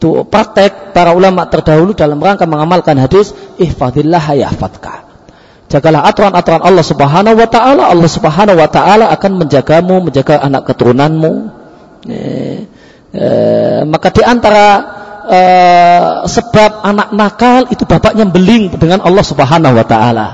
Itu 0.00 0.24
praktek 0.24 0.96
para 0.96 1.12
ulama 1.12 1.44
terdahulu 1.44 1.92
dalam 1.92 2.16
rangka 2.24 2.48
mengamalkan 2.48 2.96
hadis 2.96 3.36
ihfadillah 3.60 4.32
yahfadka. 4.32 5.04
Jagalah 5.68 6.08
aturan-aturan 6.08 6.64
Allah 6.64 6.80
Subhanahu 6.80 7.36
wa 7.36 7.44
taala, 7.44 7.92
Allah 7.92 8.08
Subhanahu 8.08 8.56
wa 8.56 8.64
taala 8.72 9.12
akan 9.12 9.44
menjagamu, 9.44 10.08
menjaga 10.08 10.40
anak 10.40 10.72
keturunanmu. 10.72 11.52
maka 13.92 14.08
di 14.08 14.22
antara 14.24 14.66
uh, 15.28 16.10
sebab 16.24 16.80
anak 16.80 17.08
nakal 17.12 17.60
itu 17.68 17.84
bapaknya 17.84 18.24
beling 18.24 18.72
dengan 18.80 19.04
Allah 19.04 19.20
Subhanahu 19.20 19.76
wa 19.76 19.84
taala. 19.84 20.26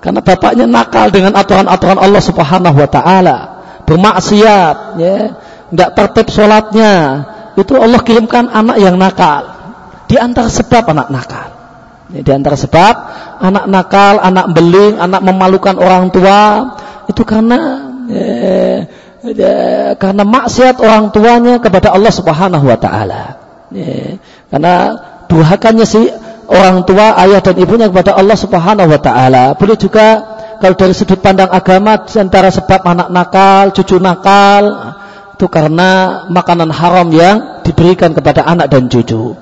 Karena 0.00 0.24
bapaknya 0.24 0.64
nakal 0.64 1.12
dengan 1.12 1.36
aturan-aturan 1.36 2.00
Allah 2.00 2.22
Subhanahu 2.24 2.80
wa 2.80 2.88
taala, 2.88 3.36
bermaksiat, 3.84 4.76
ya, 4.96 5.16
tidak 5.68 5.90
tertib 6.00 6.26
sholatnya, 6.32 6.94
itu 7.56 7.72
Allah 7.76 8.00
kirimkan 8.00 8.48
anak 8.48 8.76
yang 8.80 8.96
nakal. 8.96 9.42
Di 10.08 10.16
antara 10.20 10.48
sebab 10.48 10.84
anak 10.92 11.08
nakal. 11.12 11.48
Di 12.12 12.30
antara 12.32 12.56
sebab 12.60 12.94
anak 13.40 13.64
nakal, 13.72 14.20
anak 14.20 14.52
beling, 14.52 15.00
anak 15.00 15.24
memalukan 15.24 15.80
orang 15.80 16.12
tua, 16.12 16.76
itu 17.08 17.24
karena 17.24 17.88
ya, 18.12 18.84
ya, 19.32 19.56
karena 19.96 20.20
maksiat 20.20 20.76
orang 20.84 21.08
tuanya 21.08 21.56
kepada 21.56 21.96
Allah 21.96 22.12
Subhanahu 22.12 22.68
wa 22.68 22.76
taala. 22.76 23.40
Ya, 23.72 24.20
karena 24.52 24.74
durhakannya 25.32 25.88
si 25.88 26.12
orang 26.52 26.84
tua, 26.84 27.16
ayah 27.24 27.40
dan 27.40 27.56
ibunya 27.56 27.88
kepada 27.88 28.12
Allah 28.12 28.36
Subhanahu 28.36 28.92
wa 28.92 29.00
taala. 29.00 29.56
Boleh 29.56 29.80
juga 29.80 30.20
kalau 30.60 30.76
dari 30.76 30.92
sudut 30.92 31.18
pandang 31.24 31.48
agama 31.48 32.04
antara 32.04 32.52
sebab 32.52 32.84
anak 32.84 33.08
nakal, 33.08 33.72
cucu 33.72 33.96
nakal 33.96 34.64
itu 35.34 35.46
karena 35.50 36.22
makanan 36.30 36.70
haram 36.70 37.08
yang 37.10 37.64
diberikan 37.66 38.14
kepada 38.14 38.46
anak 38.46 38.70
dan 38.70 38.86
cucu. 38.86 39.34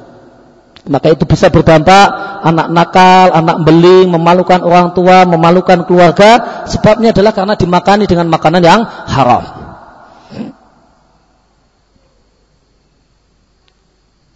Maka 0.88 1.12
itu 1.12 1.28
bisa 1.28 1.52
berdampak 1.52 2.08
anak 2.40 2.72
nakal, 2.72 3.36
anak 3.36 3.60
beling, 3.68 4.08
memalukan 4.08 4.64
orang 4.64 4.96
tua, 4.96 5.28
memalukan 5.28 5.84
keluarga. 5.84 6.64
Sebabnya 6.64 7.12
adalah 7.12 7.36
karena 7.36 7.52
dimakani 7.52 8.08
dengan 8.08 8.32
makanan 8.32 8.62
yang 8.64 8.80
haram. 8.88 9.44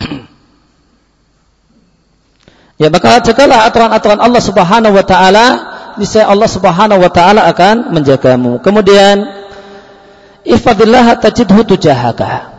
Ya 2.75 2.90
maka 2.90 3.23
jagalah 3.23 3.71
aturan-aturan 3.71 4.19
Allah 4.19 4.43
Subhanahu 4.43 4.99
wa 4.99 5.07
taala, 5.07 5.47
niscaya 5.95 6.27
Allah 6.27 6.51
Subhanahu 6.51 6.99
wa 6.99 7.07
taala 7.07 7.47
akan 7.47 7.95
menjagamu. 7.95 8.59
Kemudian 8.59 9.43
ifadillah 10.44 11.18
tajidhu 11.18 11.64
tujahaka. 11.64 12.54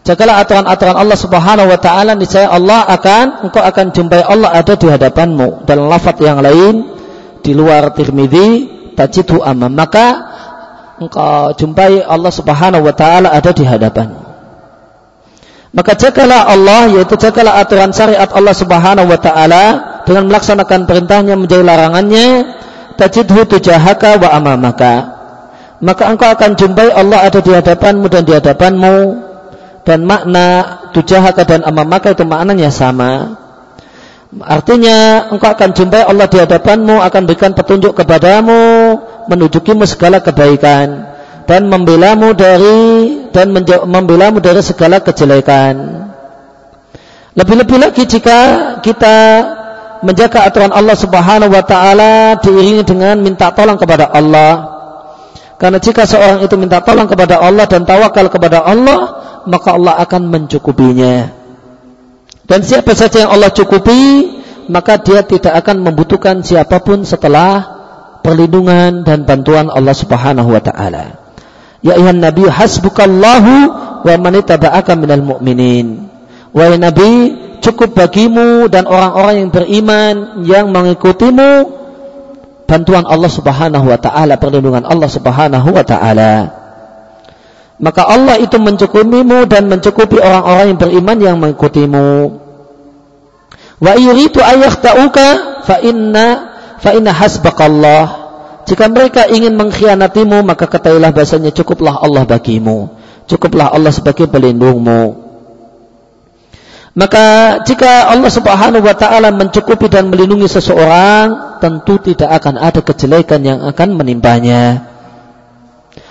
Jagalah 0.00 0.40
aturan-aturan 0.42 0.96
Allah 0.96 1.18
Subhanahu 1.20 1.68
wa 1.68 1.78
taala, 1.78 2.16
niscaya 2.16 2.48
Allah 2.48 2.88
akan 2.88 3.46
engkau 3.46 3.60
akan 3.60 3.86
jumpai 3.92 4.24
Allah 4.24 4.50
ada 4.50 4.74
di 4.74 4.88
hadapanmu. 4.88 5.68
Dalam 5.68 5.86
lafaz 5.92 6.16
yang 6.18 6.40
lain 6.40 6.88
di 7.44 7.52
luar 7.52 7.92
Tirmizi 7.92 8.66
tajidhu 8.96 9.44
amam. 9.44 9.70
Maka 9.70 10.06
engkau 10.98 11.52
jumpai 11.52 12.00
Allah 12.00 12.32
Subhanahu 12.32 12.80
wa 12.80 12.94
taala 12.96 13.28
ada 13.28 13.52
di 13.52 13.62
hadapanmu. 13.62 14.20
Maka 15.70 15.94
jagalah 15.94 16.50
Allah 16.50 16.90
yaitu 16.90 17.14
jagalah 17.14 17.62
aturan 17.62 17.94
syariat 17.94 18.26
Allah 18.34 18.56
Subhanahu 18.56 19.06
wa 19.06 19.20
taala 19.20 19.64
dengan 20.02 20.26
melaksanakan 20.26 20.88
perintahnya 20.88 21.38
menjauhi 21.38 21.62
larangannya 21.62 22.26
tajidhu 22.98 23.46
tujahaka 23.46 24.18
wa 24.18 24.32
amamaka. 24.32 25.19
Maka 25.80 26.12
engkau 26.12 26.28
akan 26.28 26.60
jumpai 26.60 26.92
Allah 26.92 27.24
ada 27.24 27.40
di 27.40 27.52
hadapanmu 27.56 28.06
dan 28.12 28.22
di 28.28 28.36
hadapanmu 28.36 28.96
dan 29.88 30.04
makna 30.04 30.46
tujahaka 30.92 31.48
dan 31.48 31.64
amamaka 31.64 32.12
itu 32.12 32.24
maknanya 32.28 32.68
sama. 32.68 33.40
Artinya 34.30 35.26
engkau 35.32 35.50
akan 35.50 35.72
jumpai 35.72 36.04
Allah 36.04 36.28
di 36.28 36.38
hadapanmu 36.38 37.00
akan 37.00 37.22
berikan 37.26 37.56
petunjuk 37.56 37.96
kepadamu 37.96 38.94
menujukimu 39.26 39.82
segala 39.88 40.20
kebaikan 40.20 41.10
dan 41.50 41.66
membelamu 41.66 42.36
dari 42.36 42.78
dan 43.34 43.50
membelamu 43.88 44.38
dari 44.38 44.62
segala 44.62 45.02
kejelekan. 45.02 46.06
Lebih-lebih 47.34 47.78
lagi 47.78 48.04
jika 48.06 48.38
kita 48.84 49.16
menjaga 50.04 50.46
aturan 50.46 50.70
Allah 50.70 50.94
Subhanahu 50.94 51.50
wa 51.50 51.64
taala 51.64 52.38
diiringi 52.38 52.84
dengan 52.86 53.18
minta 53.18 53.50
tolong 53.50 53.80
kepada 53.80 54.12
Allah. 54.14 54.79
Karena 55.60 55.76
jika 55.76 56.08
seorang 56.08 56.40
itu 56.40 56.56
minta 56.56 56.80
tolong 56.80 57.04
kepada 57.04 57.36
Allah 57.36 57.68
dan 57.68 57.84
tawakal 57.84 58.32
kepada 58.32 58.64
Allah, 58.64 59.00
maka 59.44 59.76
Allah 59.76 60.00
akan 60.00 60.32
mencukupinya. 60.32 61.36
Dan 62.48 62.64
siapa 62.64 62.96
saja 62.96 63.28
yang 63.28 63.30
Allah 63.36 63.52
cukupi, 63.52 64.32
maka 64.72 64.96
dia 64.96 65.20
tidak 65.20 65.52
akan 65.60 65.84
membutuhkan 65.84 66.40
siapa 66.40 66.80
pun 66.80 67.04
setelah 67.04 67.76
perlindungan 68.24 69.04
dan 69.04 69.28
bantuan 69.28 69.68
Allah 69.68 69.92
Subhanahu 69.92 70.48
wa 70.48 70.64
taala. 70.64 71.20
Ya 71.84 72.00
ayuhan 72.00 72.24
Nabi 72.24 72.48
hasbukallahu 72.48 73.52
wa 74.00 74.14
man 74.16 74.32
ittaba'aka 74.40 74.96
minal 74.96 75.20
mu'minin. 75.20 76.08
Wahai 76.56 76.80
Nabi, 76.80 77.10
cukup 77.60 77.92
bagimu 77.94 78.66
dan 78.72 78.88
orang-orang 78.88 79.44
yang 79.44 79.50
beriman 79.52 80.14
yang 80.48 80.66
mengikutimu 80.72 81.79
bantuan 82.70 83.02
Allah 83.02 83.26
Subhanahu 83.26 83.90
wa 83.90 83.98
taala, 83.98 84.38
perlindungan 84.38 84.86
Allah 84.86 85.10
Subhanahu 85.10 85.68
wa 85.74 85.82
taala. 85.82 86.34
Maka 87.82 88.06
Allah 88.06 88.38
itu 88.38 88.54
mencukupimu 88.62 89.50
dan 89.50 89.66
mencukupi 89.66 90.22
orang-orang 90.22 90.70
yang 90.70 90.78
beriman 90.78 91.16
yang 91.18 91.36
mengikutimu. 91.42 92.38
Wa 93.80 93.92
yuridu 93.98 94.38
ayakhtauka 94.38 95.26
fa 95.66 95.82
inna 95.82 96.26
fa 96.78 96.94
inna 96.94 97.10
hasbakallah. 97.10 98.04
Jika 98.68 98.86
mereka 98.86 99.26
ingin 99.26 99.56
mengkhianatimu 99.58 100.46
maka 100.46 100.70
ketahuilah 100.70 101.10
bahasanya 101.10 101.50
cukuplah 101.50 101.98
Allah 101.98 102.22
bagimu. 102.28 102.94
Cukuplah 103.26 103.72
Allah 103.72 103.90
sebagai 103.90 104.28
pelindungmu. 104.28 105.29
Maka 106.90 107.58
jika 107.62 108.10
Allah 108.10 108.30
Subhanahu 108.30 108.82
wa 108.82 108.96
taala 108.98 109.30
mencukupi 109.30 109.86
dan 109.86 110.10
melindungi 110.10 110.50
seseorang, 110.50 111.58
tentu 111.62 112.02
tidak 112.02 112.42
akan 112.42 112.58
ada 112.58 112.82
kejelekan 112.82 113.40
yang 113.46 113.62
akan 113.62 113.94
menimpanya. 113.94 114.90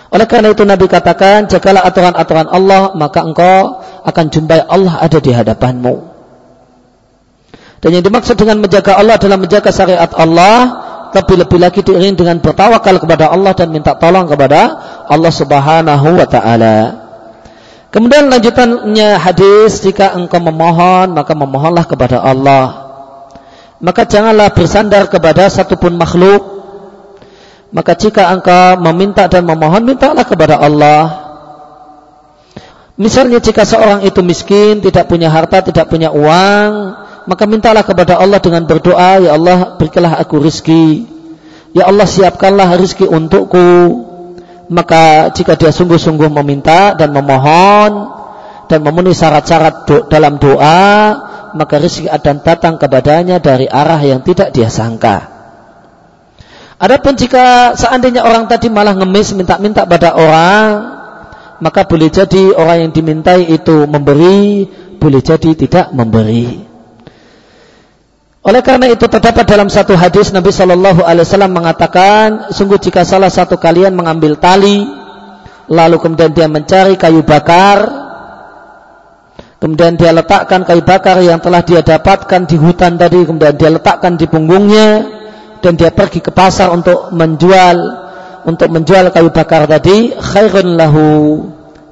Oleh 0.09 0.25
karena 0.25 0.55
itu 0.55 0.63
Nabi 0.63 0.89
katakan, 0.89 1.51
jagalah 1.51 1.85
aturan-aturan 1.85 2.47
Allah, 2.49 2.95
maka 2.97 3.21
engkau 3.21 3.83
akan 4.07 4.25
jumpai 4.31 4.65
Allah 4.65 5.03
ada 5.03 5.19
di 5.21 5.29
hadapanmu. 5.35 5.95
Dan 7.79 7.89
yang 7.99 8.03
dimaksud 8.03 8.35
dengan 8.39 8.63
menjaga 8.63 8.97
Allah 8.97 9.19
adalah 9.19 9.37
menjaga 9.37 9.69
syariat 9.69 10.09
Allah, 10.15 10.57
tapi 11.11 11.37
lebih 11.37 11.59
lagi 11.59 11.83
diiringi 11.83 12.15
dengan 12.15 12.39
bertawakal 12.39 12.97
kepada 13.03 13.29
Allah 13.29 13.51
dan 13.53 13.69
minta 13.69 13.99
tolong 13.99 14.25
kepada 14.31 14.61
Allah 15.11 15.33
Subhanahu 15.33 16.07
wa 16.15 16.27
taala. 16.27 17.08
Kemudian 17.89 18.29
lanjutannya 18.29 19.17
hadis 19.17 19.81
jika 19.81 20.13
engkau 20.13 20.37
memohon 20.37 21.09
maka 21.17 21.33
memohonlah 21.33 21.89
kepada 21.89 22.21
Allah. 22.21 22.89
Maka 23.81 24.05
janganlah 24.05 24.53
bersandar 24.53 25.09
kepada 25.09 25.49
satupun 25.49 25.97
makhluk. 25.97 26.61
Maka 27.73 27.97
jika 27.97 28.29
engkau 28.29 28.77
meminta 28.81 29.25
dan 29.25 29.41
memohon 29.45 29.89
mintalah 29.89 30.21
kepada 30.21 30.61
Allah. 30.61 31.29
Misalnya 32.99 33.39
jika 33.39 33.63
seorang 33.63 34.03
itu 34.03 34.19
miskin, 34.21 34.83
tidak 34.83 35.07
punya 35.07 35.31
harta, 35.31 35.63
tidak 35.63 35.87
punya 35.87 36.11
uang, 36.11 36.71
maka 37.25 37.43
mintalah 37.47 37.85
kepada 37.85 38.19
Allah 38.19 38.43
dengan 38.43 38.67
berdoa, 38.67 39.23
ya 39.23 39.31
Allah 39.37 39.79
berikanlah 39.79 40.19
aku 40.19 40.41
rizki. 40.43 41.07
Ya 41.71 41.87
Allah 41.87 42.09
siapkanlah 42.09 42.75
rizki 42.75 43.07
untukku 43.07 44.08
maka 44.69 45.33
jika 45.33 45.57
dia 45.57 45.73
sungguh-sungguh 45.73 46.29
meminta 46.29 46.93
dan 46.93 47.09
memohon 47.09 47.91
dan 48.69 48.79
memenuhi 48.85 49.17
syarat-syarat 49.17 49.89
do, 49.89 49.95
dalam 50.05 50.37
doa 50.37 51.17
maka 51.57 51.81
rezeki 51.81 52.13
akan 52.13 52.37
datang 52.45 52.77
kepadanya 52.77 53.41
dari 53.41 53.65
arah 53.65 53.97
yang 53.97 54.21
tidak 54.21 54.53
dia 54.53 54.69
sangka. 54.69 55.25
Adapun 56.77 57.17
jika 57.17 57.73
seandainya 57.73 58.23
orang 58.23 58.45
tadi 58.45 58.69
malah 58.69 58.93
ngemis 58.93 59.33
minta-minta 59.33 59.83
pada 59.89 60.13
orang 60.15 60.67
maka 61.59 61.83
boleh 61.83 62.07
jadi 62.07 62.55
orang 62.55 62.87
yang 62.87 62.91
dimintai 62.95 63.51
itu 63.51 63.83
memberi 63.83 64.69
boleh 64.95 65.19
jadi 65.19 65.51
tidak 65.59 65.91
memberi 65.91 66.68
oleh 68.39 68.61
karena 68.63 68.87
itu 68.87 69.03
terdapat 69.03 69.43
dalam 69.43 69.67
satu 69.67 69.99
hadis 69.99 70.31
Nabi 70.31 70.55
Shallallahu 70.55 71.03
Alaihi 71.03 71.27
Wasallam 71.27 71.51
mengatakan, 71.51 72.55
sungguh 72.55 72.79
jika 72.79 73.03
salah 73.03 73.27
satu 73.27 73.59
kalian 73.59 73.91
mengambil 73.91 74.39
tali, 74.39 74.87
lalu 75.67 75.99
kemudian 75.99 76.31
dia 76.31 76.47
mencari 76.47 76.95
kayu 76.95 77.19
bakar, 77.27 77.83
kemudian 79.59 79.99
dia 79.99 80.15
letakkan 80.15 80.63
kayu 80.63 80.87
bakar 80.87 81.19
yang 81.19 81.43
telah 81.43 81.59
dia 81.67 81.83
dapatkan 81.83 82.47
di 82.47 82.55
hutan 82.55 82.95
tadi, 82.95 83.27
kemudian 83.27 83.59
dia 83.59 83.69
letakkan 83.75 84.15
di 84.15 84.23
punggungnya, 84.31 85.19
dan 85.59 85.75
dia 85.75 85.91
pergi 85.91 86.23
ke 86.23 86.31
pasar 86.31 86.71
untuk 86.71 87.11
menjual, 87.11 87.75
untuk 88.47 88.71
menjual 88.71 89.11
kayu 89.11 89.35
bakar 89.35 89.67
tadi, 89.67 90.15
khairun 90.15 90.79
lahu, 90.79 91.07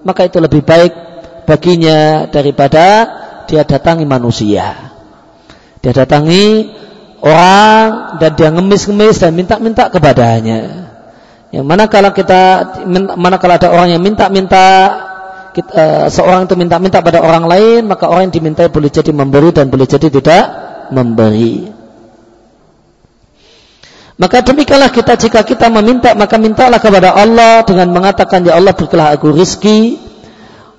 maka 0.07 0.23
itu 0.23 0.39
lebih 0.39 0.63
baik 0.63 0.95
baginya 1.43 2.23
daripada 2.31 2.86
dia 3.51 3.67
datangi 3.67 4.07
manusia. 4.07 4.95
Dia 5.88 6.04
datangi 6.04 6.67
orang 7.23 8.19
dan 8.19 8.36
dia 8.36 8.52
ngemis-ngemis 8.52 9.23
dan 9.23 9.32
minta-minta 9.32 9.88
kepadanya. 9.88 10.91
Yang 11.56 11.63
mana 11.63 11.88
kalau 11.88 12.12
kita 12.12 12.76
mana 13.15 13.39
kalau 13.39 13.56
ada 13.56 13.71
orang 13.71 13.95
yang 13.95 14.04
minta-minta 14.04 14.67
uh, 15.56 16.12
seorang 16.12 16.43
itu 16.43 16.60
minta-minta 16.60 17.00
pada 17.00 17.23
orang 17.23 17.47
lain, 17.47 17.88
maka 17.88 18.12
orang 18.12 18.28
yang 18.28 18.36
dimintai 18.36 18.67
boleh 18.67 18.91
jadi 18.91 19.15
memberi 19.15 19.56
dan 19.56 19.71
boleh 19.71 19.88
jadi 19.88 20.12
tidak 20.12 20.43
memberi. 20.91 21.71
Maka 24.19 24.43
demikianlah 24.43 24.91
kita 24.91 25.15
jika 25.15 25.47
kita 25.47 25.71
meminta 25.71 26.19
maka 26.19 26.36
mintalah 26.36 26.84
kepada 26.84 27.15
Allah 27.15 27.63
dengan 27.63 27.95
mengatakan 27.95 28.43
ya 28.43 28.60
Allah 28.60 28.76
berikanlah 28.76 29.15
aku 29.15 29.32
rizki 29.32 30.04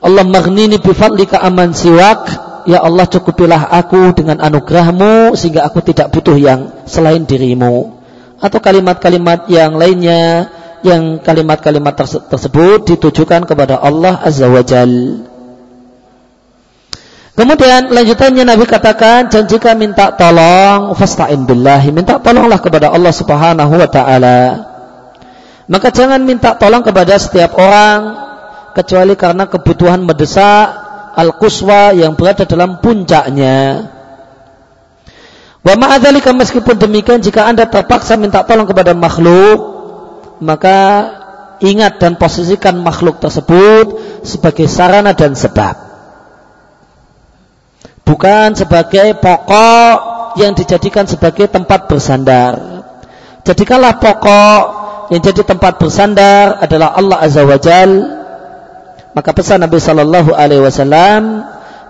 Allah 0.05 0.29
maghnini 0.29 0.77
bifadlika 0.77 1.41
aman 1.41 1.73
siwak 1.73 2.48
Ya 2.69 2.85
Allah 2.85 3.09
cukupilah 3.09 3.73
aku 3.73 4.13
dengan 4.13 4.45
anugerahmu 4.45 5.33
sehingga 5.41 5.65
aku 5.65 5.81
tidak 5.81 6.13
butuh 6.13 6.37
yang 6.37 6.85
selain 6.85 7.25
dirimu. 7.25 7.97
Atau 8.45 8.61
kalimat-kalimat 8.61 9.49
yang 9.49 9.81
lainnya 9.81 10.53
yang 10.85 11.17
kalimat-kalimat 11.25 11.97
tersebut 12.29 12.85
ditujukan 12.85 13.49
kepada 13.49 13.81
Allah 13.81 14.21
Azza 14.21 14.53
wa 14.53 14.61
Jal. 14.61 15.25
Kemudian 17.41 17.89
lanjutannya 17.89 18.45
Nabi 18.45 18.69
katakan 18.69 19.33
dan 19.33 19.49
jika 19.49 19.73
minta 19.73 20.13
tolong 20.13 20.93
fasta'in 20.93 21.49
billahi 21.49 21.89
minta 21.89 22.21
tolonglah 22.21 22.61
kepada 22.61 22.93
Allah 22.93 23.17
Subhanahu 23.17 23.81
wa 23.81 23.89
taala. 23.89 24.41
Maka 25.73 25.89
jangan 25.89 26.21
minta 26.21 26.53
tolong 26.61 26.85
kepada 26.85 27.17
setiap 27.17 27.57
orang 27.57 28.29
kecuali 28.77 29.17
karena 29.17 29.49
kebutuhan 29.49 30.05
mendesak 30.05 30.88
al-quswa 31.19 31.91
yang 31.99 32.15
berada 32.15 32.47
dalam 32.47 32.79
puncaknya. 32.79 33.91
Wa 35.67 35.75
ma'adzalika 35.75 36.31
meskipun 36.31 36.79
demikian 36.79 37.19
jika 37.19 37.51
Anda 37.51 37.67
terpaksa 37.67 38.15
minta 38.15 38.47
tolong 38.47 38.71
kepada 38.71 38.95
makhluk, 38.95 39.59
maka 40.39 40.79
ingat 41.59 41.99
dan 41.99 42.15
posisikan 42.15 42.79
makhluk 42.79 43.19
tersebut 43.19 43.99
sebagai 44.23 44.71
sarana 44.71 45.11
dan 45.19 45.35
sebab. 45.35 45.91
Bukan 48.07 48.55
sebagai 48.55 49.19
pokok 49.19 49.97
yang 50.39 50.55
dijadikan 50.55 51.05
sebagai 51.05 51.51
tempat 51.51 51.91
bersandar. 51.91 52.55
Jadikanlah 53.43 53.99
pokok 53.99 54.63
yang 55.11 55.21
jadi 55.21 55.43
tempat 55.43 55.83
bersandar 55.83 56.63
adalah 56.63 56.95
Allah 56.95 57.19
Azza 57.21 57.43
wa 57.43 57.59
Jalla 57.61 58.18
maka 59.19 59.35
pesan 59.35 59.59
Nabi 59.59 59.83
Shallallahu 59.83 60.31
Alaihi 60.31 60.63
Wasallam, 60.63 61.43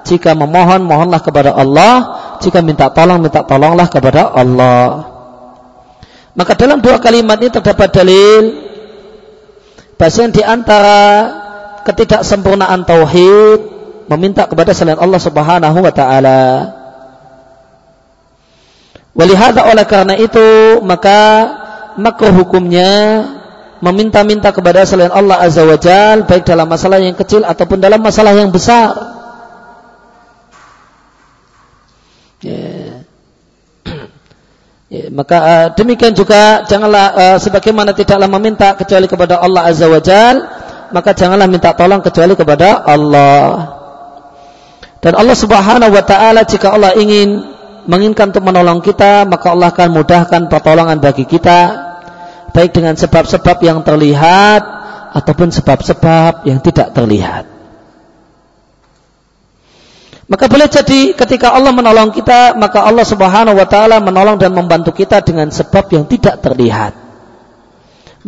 jika 0.08 0.32
memohon 0.32 0.80
mohonlah 0.80 1.20
kepada 1.20 1.52
Allah, 1.52 1.94
jika 2.40 2.64
minta 2.64 2.88
tolong 2.88 3.20
minta 3.20 3.44
tolonglah 3.44 3.84
kepada 3.92 4.32
Allah. 4.32 5.04
Maka 6.32 6.56
dalam 6.56 6.80
dua 6.80 6.96
kalimat 6.96 7.36
ini 7.36 7.52
terdapat 7.52 7.92
dalil 7.92 8.64
bahasa 10.00 10.24
di 10.32 10.40
antara 10.40 11.00
ketidaksempurnaan 11.84 12.88
tauhid 12.88 13.60
meminta 14.08 14.48
kepada 14.48 14.72
selain 14.72 14.96
Allah 14.96 15.20
Subhanahu 15.20 15.84
wa 15.84 15.92
taala. 15.92 16.40
Walihada 19.12 19.68
oleh 19.68 19.84
karena 19.84 20.16
itu 20.16 20.80
maka 20.80 21.20
makruh 22.00 22.32
hukumnya 22.32 23.20
meminta-minta 23.78 24.50
kepada 24.50 24.82
selain 24.82 25.10
Allah 25.14 25.38
Azza 25.38 25.62
wa 25.62 25.78
Jal 25.78 26.26
baik 26.26 26.42
dalam 26.42 26.66
masalah 26.66 26.98
yang 26.98 27.14
kecil 27.14 27.46
ataupun 27.46 27.78
dalam 27.78 28.02
masalah 28.02 28.34
yang 28.34 28.50
besar. 28.50 28.94
Ya. 32.42 33.02
ya, 34.94 35.04
maka 35.14 35.36
uh, 35.38 35.66
demikian 35.74 36.14
juga 36.14 36.66
janganlah 36.66 37.06
uh, 37.14 37.38
sebagaimana 37.38 37.94
tidaklah 37.94 38.26
meminta 38.26 38.74
kecuali 38.74 39.06
kepada 39.06 39.38
Allah 39.38 39.70
Azza 39.70 39.86
wa 39.86 40.02
Jal, 40.02 40.36
maka 40.90 41.14
janganlah 41.14 41.46
minta 41.46 41.70
tolong 41.74 42.02
kecuali 42.02 42.34
kepada 42.34 42.82
Allah. 42.82 43.78
Dan 44.98 45.14
Allah 45.14 45.38
Subhanahu 45.38 45.94
wa 45.94 46.02
taala 46.02 46.42
jika 46.42 46.74
Allah 46.74 46.98
ingin 46.98 47.54
menginginkan 47.86 48.34
untuk 48.34 48.42
menolong 48.42 48.82
kita, 48.82 49.22
maka 49.22 49.54
Allah 49.54 49.70
akan 49.70 49.88
mudahkan 49.94 50.42
pertolongan 50.50 50.98
bagi 50.98 51.22
kita 51.22 51.87
baik 52.52 52.76
dengan 52.76 52.94
sebab-sebab 52.96 53.58
yang 53.64 53.80
terlihat 53.84 54.62
ataupun 55.14 55.48
sebab-sebab 55.52 56.44
yang 56.48 56.58
tidak 56.60 56.92
terlihat. 56.92 57.44
Maka 60.28 60.44
boleh 60.44 60.68
jadi 60.68 61.16
ketika 61.16 61.56
Allah 61.56 61.72
menolong 61.72 62.12
kita, 62.12 62.52
maka 62.60 62.84
Allah 62.84 63.06
Subhanahu 63.08 63.56
wa 63.56 63.64
taala 63.64 63.96
menolong 64.04 64.36
dan 64.36 64.52
membantu 64.52 64.92
kita 64.92 65.24
dengan 65.24 65.48
sebab 65.48 65.88
yang 65.88 66.04
tidak 66.04 66.44
terlihat. 66.44 66.92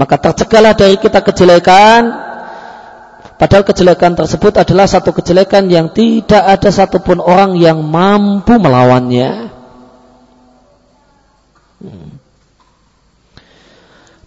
Maka 0.01 0.17
tercegahlah 0.17 0.73
dari 0.73 0.97
kita 0.97 1.21
kejelekan 1.21 2.31
Padahal 3.41 3.65
kejelekan 3.65 4.13
tersebut 4.13 4.53
adalah 4.61 4.85
satu 4.85 5.17
kejelekan 5.17 5.73
yang 5.73 5.89
tidak 5.97 6.45
ada 6.45 6.69
satupun 6.69 7.25
orang 7.25 7.57
yang 7.57 7.81
mampu 7.81 8.61
melawannya. 8.61 9.49
Hmm. 11.81 12.21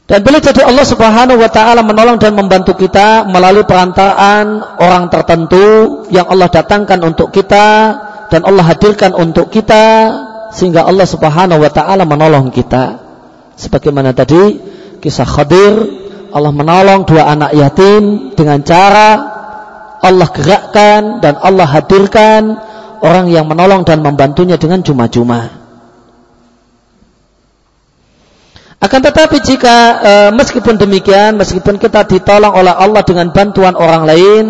Dan 0.04 0.20
boleh 0.20 0.44
jadi 0.44 0.68
Allah 0.68 0.84
Subhanahu 0.84 1.40
wa 1.40 1.48
taala 1.48 1.80
menolong 1.80 2.20
dan 2.20 2.36
membantu 2.36 2.76
kita 2.76 3.24
melalui 3.24 3.64
perantaraan 3.64 4.60
orang 4.84 5.08
tertentu 5.08 6.04
yang 6.12 6.28
Allah 6.28 6.52
datangkan 6.52 7.00
untuk 7.08 7.32
kita 7.32 7.68
dan 8.28 8.44
Allah 8.44 8.68
hadirkan 8.68 9.16
untuk 9.16 9.48
kita 9.48 10.12
sehingga 10.52 10.84
Allah 10.84 11.08
Subhanahu 11.08 11.64
wa 11.64 11.72
taala 11.72 12.04
menolong 12.04 12.52
kita. 12.52 13.00
Sebagaimana 13.56 14.12
tadi 14.12 14.60
kisah 15.00 15.24
Khadir, 15.24 15.74
Allah 16.36 16.52
menolong 16.52 17.08
dua 17.08 17.32
anak 17.32 17.56
yatim 17.56 18.36
dengan 18.36 18.60
cara 18.60 19.10
Allah 20.04 20.28
gerakkan 20.36 21.24
dan 21.24 21.40
Allah 21.40 21.64
hadirkan 21.64 22.60
orang 23.00 23.32
yang 23.32 23.48
menolong 23.48 23.88
dan 23.88 24.04
membantunya 24.04 24.60
dengan 24.60 24.84
cuma-cuma. 24.84 25.63
Akan 28.84 29.00
tetapi 29.00 29.40
jika 29.40 29.76
e, 30.04 30.14
meskipun 30.36 30.76
demikian, 30.76 31.40
meskipun 31.40 31.80
kita 31.80 32.04
ditolong 32.04 32.52
oleh 32.52 32.76
Allah 32.76 33.00
dengan 33.08 33.32
bantuan 33.32 33.80
orang 33.80 34.04
lain, 34.04 34.46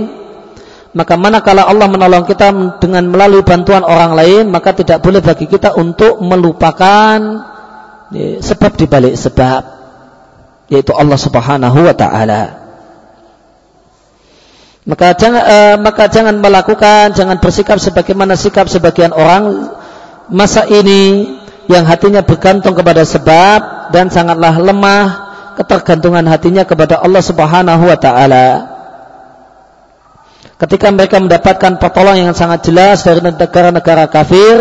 maka 0.97 1.13
manakala 1.21 1.69
Allah 1.69 1.85
menolong 1.85 2.25
kita 2.25 2.49
dengan 2.81 3.13
melalui 3.13 3.45
bantuan 3.45 3.85
orang 3.85 4.17
lain, 4.17 4.49
maka 4.49 4.73
tidak 4.73 5.05
boleh 5.05 5.21
bagi 5.21 5.45
kita 5.45 5.77
untuk 5.77 6.17
melupakan 6.17 7.45
ya, 8.09 8.41
sebab 8.41 8.73
dibalik 8.73 9.13
sebab, 9.13 9.61
yaitu 10.73 10.97
Allah 10.97 11.19
Subhanahu 11.21 11.85
wa 11.85 11.93
taala. 11.93 12.43
Maka 14.89 15.13
jangan 15.13 15.43
e, 15.45 15.57
maka 15.77 16.09
jangan 16.09 16.41
melakukan, 16.41 17.13
jangan 17.13 17.37
bersikap 17.37 17.77
sebagaimana 17.77 18.33
sikap 18.33 18.65
sebagian 18.65 19.13
orang 19.13 19.77
masa 20.33 20.65
ini 20.65 21.37
yang 21.73 21.89
hatinya 21.89 22.21
bergantung 22.21 22.77
kepada 22.77 23.01
sebab 23.01 23.89
dan 23.89 24.13
sangatlah 24.13 24.53
lemah 24.61 25.05
ketergantungan 25.57 26.25
hatinya 26.29 26.63
kepada 26.65 27.01
Allah 27.01 27.23
Subhanahu 27.25 27.83
wa 27.89 27.97
taala. 27.97 28.47
Ketika 30.61 30.93
mereka 30.93 31.17
mendapatkan 31.19 31.81
pertolongan 31.81 32.29
yang 32.29 32.37
sangat 32.37 32.69
jelas 32.69 33.03
dari 33.03 33.19
negara-negara 33.19 34.07
kafir, 34.07 34.57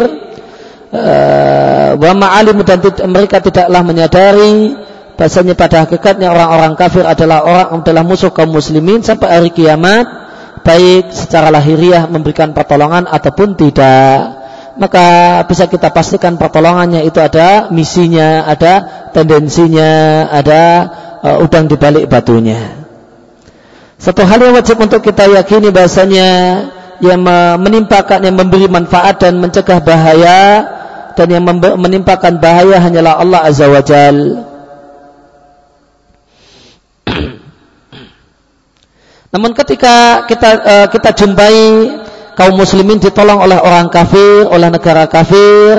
eh, 0.90 1.90
wa 1.94 2.12
ma'alim 2.16 2.58
dan 2.64 2.80
mereka 3.06 3.38
tidaklah 3.38 3.84
menyadari 3.84 4.74
bahasanya 5.14 5.54
pada 5.54 5.86
hakikatnya 5.86 6.32
orang-orang 6.32 6.74
kafir 6.74 7.04
adalah 7.04 7.44
orang 7.44 7.84
adalah 7.84 8.02
musuh 8.02 8.32
kaum 8.32 8.50
muslimin 8.50 9.04
sampai 9.04 9.28
hari 9.28 9.50
kiamat 9.52 10.08
baik 10.66 11.12
secara 11.14 11.52
lahiriah 11.52 12.10
memberikan 12.10 12.50
pertolongan 12.50 13.06
ataupun 13.06 13.54
tidak 13.54 14.41
maka 14.76 15.40
bisa 15.44 15.68
kita 15.68 15.92
pastikan 15.92 16.40
pertolongannya 16.40 17.04
itu 17.04 17.20
ada 17.20 17.68
misinya, 17.68 18.48
ada 18.48 19.06
tendensinya, 19.12 20.26
ada 20.32 20.62
uh, 21.20 21.44
udang 21.44 21.68
di 21.68 21.76
balik 21.76 22.08
batunya. 22.08 22.80
Satu 24.00 24.26
hal 24.26 24.42
yang 24.42 24.58
wajib 24.58 24.82
untuk 24.82 24.98
kita 25.04 25.30
yakini 25.30 25.70
bahasanya 25.70 26.30
yang 27.02 27.22
menimpakan 27.58 28.22
yang 28.22 28.34
memberi 28.38 28.66
manfaat 28.70 29.18
dan 29.22 29.38
mencegah 29.42 29.82
bahaya 29.82 30.66
dan 31.14 31.28
yang 31.30 31.44
menimpakan 31.78 32.38
bahaya 32.38 32.78
hanyalah 32.82 33.18
Allah 33.18 33.40
Azza 33.46 33.66
wa 33.70 33.82
Jal. 33.82 34.42
Namun 39.34 39.54
ketika 39.54 40.26
kita 40.26 40.50
uh, 40.62 40.86
kita 40.90 41.10
jumpai 41.14 41.54
kaum 42.38 42.56
muslimin 42.56 42.98
ditolong 42.98 43.40
oleh 43.40 43.58
orang 43.60 43.92
kafir, 43.92 44.48
oleh 44.48 44.68
negara 44.72 45.04
kafir, 45.08 45.76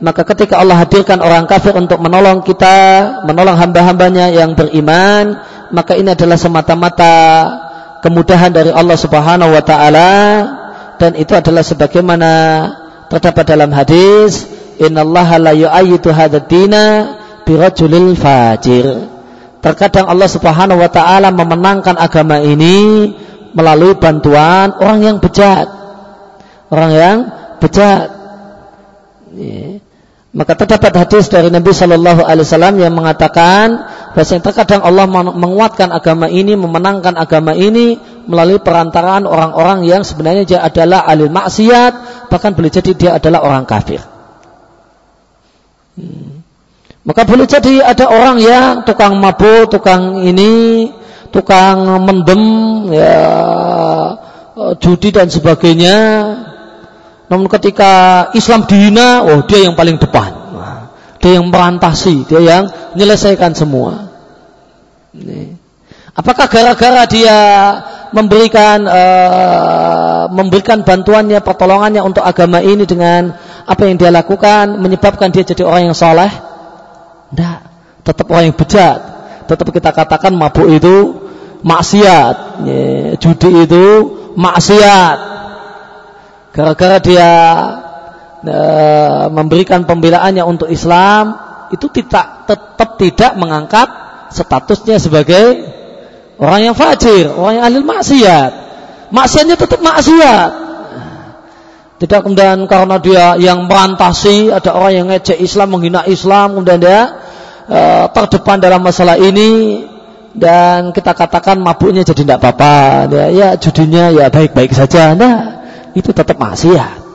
maka 0.00 0.28
ketika 0.28 0.60
Allah 0.60 0.76
hadirkan 0.76 1.24
orang 1.24 1.48
kafir 1.48 1.72
untuk 1.72 2.00
menolong 2.04 2.44
kita, 2.44 3.20
menolong 3.24 3.56
hamba-hambanya 3.56 4.28
yang 4.28 4.52
beriman, 4.52 5.40
maka 5.72 5.96
ini 5.96 6.12
adalah 6.12 6.36
semata-mata 6.36 7.16
kemudahan 8.04 8.52
dari 8.52 8.70
Allah 8.70 8.96
Subhanahu 8.96 9.56
wa 9.56 9.62
taala 9.64 10.12
dan 11.00 11.16
itu 11.16 11.32
adalah 11.32 11.64
sebagaimana 11.64 12.32
terdapat 13.08 13.44
dalam 13.48 13.72
hadis, 13.72 14.48
"Innallaha 14.76 15.40
la 15.40 15.52
yu'ayyidu 15.56 16.12
hadzal 16.12 16.44
birajulil 17.48 18.12
fajir." 18.16 18.86
Terkadang 19.64 20.12
Allah 20.12 20.28
Subhanahu 20.28 20.78
wa 20.78 20.90
taala 20.92 21.32
memenangkan 21.32 21.96
agama 21.96 22.38
ini 22.38 23.10
melalui 23.56 23.96
bantuan 23.96 24.76
orang 24.76 25.00
yang 25.00 25.16
bejat. 25.16 25.64
Orang 26.68 26.92
yang 26.92 27.16
bejat. 27.56 28.12
Ya. 29.32 29.80
Maka 30.36 30.52
terdapat 30.52 30.92
hadis 30.92 31.32
dari 31.32 31.48
Nabi 31.48 31.72
Shallallahu 31.72 32.20
Alaihi 32.20 32.44
Wasallam 32.44 32.76
yang 32.76 32.92
mengatakan 32.92 33.88
bahwa 34.12 34.36
terkadang 34.44 34.84
Allah 34.84 35.08
menguatkan 35.32 35.88
agama 35.88 36.28
ini, 36.28 36.52
memenangkan 36.52 37.16
agama 37.16 37.56
ini 37.56 37.96
melalui 38.28 38.60
perantaraan 38.60 39.24
orang-orang 39.24 39.88
yang 39.88 40.04
sebenarnya 40.04 40.44
dia 40.44 40.60
adalah 40.60 41.08
alil 41.08 41.32
maksiat, 41.32 42.28
bahkan 42.28 42.52
boleh 42.52 42.68
jadi 42.68 42.92
dia 42.92 43.10
adalah 43.16 43.48
orang 43.48 43.64
kafir. 43.64 44.04
Hmm. 45.96 46.44
Maka 47.06 47.22
boleh 47.24 47.48
jadi 47.48 47.80
ada 47.80 48.04
orang 48.12 48.36
yang 48.36 48.84
tukang 48.84 49.16
mabuk, 49.16 49.72
tukang 49.72 50.20
ini, 50.20 50.90
tukang 51.28 51.84
mendem 52.02 52.42
ya 52.94 53.18
judi 54.80 55.12
dan 55.12 55.28
sebagainya. 55.28 55.96
Namun 57.26 57.50
ketika 57.50 57.92
Islam 58.38 58.64
dihina 58.70 59.26
oh 59.26 59.44
dia 59.44 59.66
yang 59.66 59.74
paling 59.74 59.98
depan. 59.98 60.46
Dia 61.20 61.40
yang 61.40 61.50
merantasi 61.50 62.28
dia 62.28 62.38
yang 62.38 62.64
menyelesaikan 62.94 63.56
semua. 63.56 64.12
Apakah 66.16 66.48
gara-gara 66.48 67.04
dia 67.04 67.38
memberikan 68.14 68.88
uh, 68.88 70.32
memberikan 70.32 70.80
bantuannya 70.80 71.44
pertolongannya 71.44 72.00
untuk 72.00 72.24
agama 72.24 72.64
ini 72.64 72.88
dengan 72.88 73.36
apa 73.66 73.82
yang 73.84 74.00
dia 74.00 74.08
lakukan 74.08 74.80
menyebabkan 74.80 75.28
dia 75.28 75.44
jadi 75.44 75.66
orang 75.66 75.92
yang 75.92 75.96
soleh? 75.96 76.30
Tidak 77.32 77.58
tetap 78.06 78.26
orang 78.30 78.54
yang 78.54 78.56
bejat 78.56 79.15
tetap 79.46 79.70
kita 79.70 79.90
katakan 79.94 80.34
mabuk 80.34 80.68
itu 80.68 81.26
maksiat. 81.62 82.66
Judi 83.22 83.50
itu 83.64 83.84
maksiat. 84.36 85.18
Gara-gara 86.52 86.96
dia 87.00 87.32
e, 88.40 88.58
memberikan 89.28 89.84
pembelaannya 89.84 90.40
untuk 90.44 90.72
Islam, 90.72 91.36
itu 91.68 91.86
tidak 91.92 92.48
tetap 92.48 92.96
tidak 92.96 93.32
mengangkat 93.36 93.88
statusnya 94.32 94.96
sebagai 94.96 95.68
orang 96.40 96.72
yang 96.72 96.74
fajir, 96.76 97.28
orang 97.28 97.60
yang 97.60 97.64
ahli 97.68 97.78
maksiat. 97.84 98.50
Maksiatnya 99.12 99.56
tetap 99.60 99.80
maksiat. 99.84 100.50
Tidak 101.96 102.20
kemudian 102.20 102.68
karena 102.68 103.00
dia 103.00 103.24
yang 103.40 103.64
merantasi, 103.64 104.52
ada 104.52 104.76
orang 104.76 104.92
yang 104.92 105.06
ngecek 105.08 105.40
Islam, 105.40 105.72
menghina 105.72 106.04
Islam, 106.04 106.52
kemudian 106.52 106.76
dia 106.76 107.24
uh, 107.66 108.06
terdepan 108.10 108.62
dalam 108.62 108.80
masalah 108.82 109.18
ini 109.18 109.82
dan 110.36 110.92
kita 110.92 111.16
katakan 111.16 111.56
mabuknya 111.56 112.04
jadi 112.04 112.22
tidak 112.22 112.36
apa-apa. 112.44 113.08
Ya, 113.08 113.26
ya 113.32 113.48
judinya 113.56 114.12
ya 114.12 114.28
baik-baik 114.28 114.76
saja. 114.76 115.16
Nah 115.16 115.64
itu 115.96 116.12
tetap 116.12 116.36
maksiat. 116.36 117.08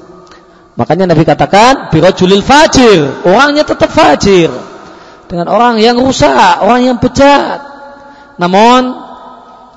Makanya 0.73 1.13
Nabi 1.13 1.23
katakan 1.23 1.93
birajulil 1.93 2.41
fajir. 2.41 3.21
Orangnya 3.21 3.61
tetap 3.61 3.93
fajir. 3.93 4.49
Dengan 5.29 5.47
orang 5.47 5.77
yang 5.77 6.01
rusak 6.01 6.65
orang 6.65 6.81
yang 6.81 6.97
bejat. 6.97 7.61
Namun 8.41 8.89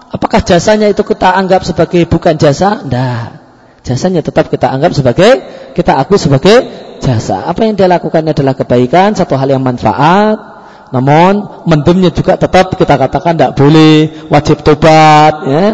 apakah 0.08 0.40
jasanya 0.40 0.88
itu 0.88 1.04
kita 1.04 1.36
anggap 1.36 1.68
sebagai 1.68 2.08
bukan 2.08 2.40
jasa? 2.40 2.80
Nah 2.88 3.44
jasanya 3.84 4.24
tetap 4.24 4.48
kita 4.48 4.72
anggap 4.72 4.96
sebagai 4.96 5.30
kita 5.76 6.00
akui 6.00 6.16
sebagai 6.16 6.64
jasa. 7.04 7.44
Apa 7.44 7.68
yang 7.68 7.76
dia 7.76 7.92
lakukan 7.92 8.24
adalah 8.24 8.56
kebaikan 8.56 9.12
satu 9.12 9.36
hal 9.36 9.52
yang 9.52 9.60
manfaat 9.60 10.53
namun 10.94 11.66
mendemnya 11.66 12.14
juga 12.14 12.38
tetap 12.38 12.78
kita 12.78 12.94
katakan 12.94 13.34
tidak 13.34 13.58
boleh, 13.58 14.30
wajib 14.30 14.62
tobat, 14.62 15.42
ya. 15.42 15.66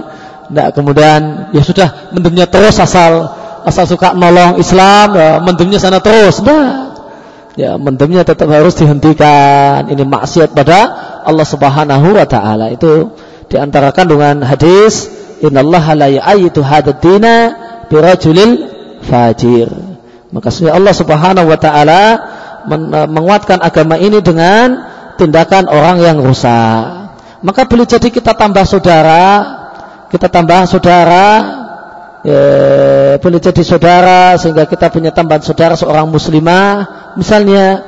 Tidak 0.49 0.69
kemudian 0.73 1.53
ya 1.53 1.61
sudah 1.61 2.09
mendemnya 2.17 2.49
terus 2.49 2.81
asal 2.81 3.29
asal 3.69 3.85
suka 3.85 4.17
nolong 4.17 4.57
Islam, 4.57 5.13
ya, 5.13 5.37
mendemnya 5.45 5.77
sana 5.77 6.01
terus. 6.01 6.41
Nah, 6.41 6.97
ya 7.53 7.77
mendemnya 7.77 8.25
tetap 8.25 8.49
harus 8.49 8.73
dihentikan. 8.81 9.93
Ini 9.93 10.09
maksiat 10.09 10.57
pada 10.57 10.79
Allah 11.29 11.45
Subhanahu 11.45 12.17
wa 12.17 12.25
taala. 12.25 12.73
Itu 12.73 13.13
di 13.53 13.61
antara 13.61 13.93
kandungan 13.93 14.41
hadis 14.41 15.13
innallaha 15.45 16.01
la 16.01 16.09
hadad 16.09 16.97
dina 17.05 17.37
birajulil 17.93 18.73
fajir. 19.05 19.69
Maka 20.33 20.49
Allah 20.73 20.95
Subhanahu 20.97 21.45
wa 21.45 21.59
taala 21.61 22.03
menguatkan 23.09 23.61
agama 23.61 24.01
ini 24.01 24.25
dengan 24.25 24.90
tindakan 25.21 25.69
orang 25.69 26.01
yang 26.01 26.17
rusak. 26.25 27.13
Maka 27.45 27.69
boleh 27.69 27.85
jadi 27.85 28.09
kita 28.09 28.33
tambah 28.33 28.65
saudara 28.65 29.61
kita 30.11 30.27
tambah 30.27 30.67
saudara, 30.67 31.27
ya, 32.27 32.43
boleh 33.23 33.39
jadi 33.39 33.63
saudara 33.63 34.35
sehingga 34.35 34.67
kita 34.67 34.91
punya 34.91 35.15
tambahan 35.15 35.47
saudara 35.47 35.79
seorang 35.79 36.11
muslimah, 36.11 37.15
misalnya. 37.15 37.87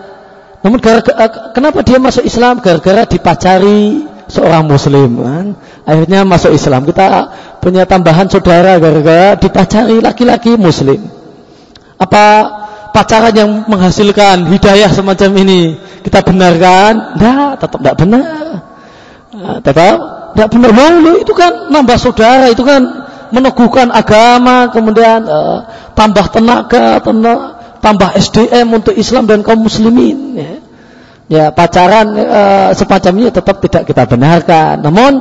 Namun 0.62 0.78
gara 0.78 1.02
-gara, 1.02 1.18
eh, 1.26 1.30
kenapa 1.50 1.82
dia 1.82 1.98
masuk 1.98 2.22
Islam? 2.22 2.62
Gara-gara 2.62 3.02
dipacari 3.10 4.06
seorang 4.30 4.62
muslim 4.70 5.18
kan? 5.18 5.46
Akhirnya 5.82 6.22
masuk 6.22 6.54
Islam. 6.54 6.86
Kita 6.86 7.34
punya 7.58 7.82
tambahan 7.90 8.30
saudara 8.30 8.78
gara-gara 8.78 9.34
dipacari 9.34 9.98
laki-laki 9.98 10.54
muslim. 10.54 11.02
Apa 11.98 12.24
pacaran 12.92 13.34
yang 13.34 13.50
menghasilkan 13.66 14.46
hidayah 14.52 14.92
semacam 14.92 15.30
ini 15.40 15.60
kita 16.04 16.20
benarkan? 16.22 17.16
Tidak, 17.18 17.50
tetap 17.58 17.78
tidak 17.80 17.96
benar. 17.98 18.44
Nah, 19.32 19.58
tetap 19.64 19.96
tidak 20.32 20.48
benar 20.52 20.70
malu 20.72 21.20
itu 21.20 21.32
kan 21.36 21.68
nambah 21.68 21.98
saudara 22.00 22.48
itu 22.48 22.64
kan 22.64 22.80
meneguhkan 23.32 23.88
agama 23.88 24.68
kemudian 24.68 25.24
uh, 25.24 25.64
tambah 25.96 26.28
tenaga 26.32 27.00
tambah 27.80 28.10
SDM 28.16 28.68
untuk 28.72 28.92
Islam 28.96 29.24
dan 29.24 29.40
kaum 29.40 29.64
muslimin 29.64 30.36
ya, 30.36 30.52
ya 31.28 31.44
pacaran 31.48 32.12
uh, 32.12 32.70
semacam 32.76 33.12
ini 33.24 33.28
tetap 33.32 33.56
tidak 33.64 33.82
kita 33.88 34.04
benarkan 34.04 34.84
namun 34.84 35.16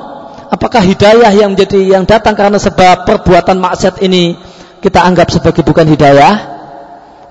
apakah 0.51 0.83
hidayah 0.83 1.31
yang 1.31 1.55
menjadi 1.55 1.79
yang 1.99 2.03
datang 2.03 2.35
karena 2.35 2.59
sebab 2.59 3.07
perbuatan 3.07 3.59
maksiat 3.59 4.03
ini 4.03 4.35
kita 4.83 4.99
anggap 4.99 5.31
sebagai 5.31 5.63
bukan 5.63 5.87
hidayah 5.87 6.50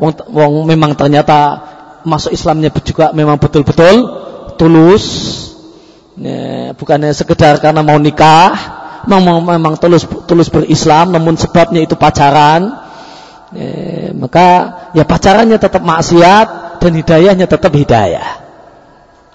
wong, 0.01 0.13
wong 0.33 0.53
memang 0.65 0.97
ternyata 0.97 1.69
masuk 2.09 2.33
Islamnya 2.33 2.73
juga 2.81 3.13
memang 3.13 3.37
betul-betul 3.37 4.09
tulus 4.57 5.05
Ya, 6.21 6.77
bukannya 6.77 7.17
sekedar 7.17 7.57
karena 7.65 7.81
mau 7.81 7.97
nikah, 7.97 8.53
memang 9.09 9.41
memang 9.41 9.81
tulus 9.81 10.05
tulus 10.29 10.53
berislam, 10.53 11.17
namun 11.17 11.33
sebabnya 11.41 11.81
itu 11.81 11.97
pacaran. 11.97 12.77
Ya, 13.57 14.13
maka 14.13 14.47
ya 14.93 15.09
pacarannya 15.09 15.57
tetap 15.57 15.81
maksiat 15.81 16.77
dan 16.85 16.93
hidayahnya 16.93 17.49
tetap 17.49 17.73
hidayah. 17.73 18.37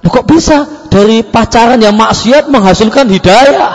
Loh, 0.05 0.11
kok 0.13 0.29
bisa 0.29 0.69
dari 0.93 1.25
pacaran 1.25 1.81
yang 1.81 1.97
maksiat 1.97 2.53
menghasilkan 2.53 3.09
hidayah? 3.09 3.73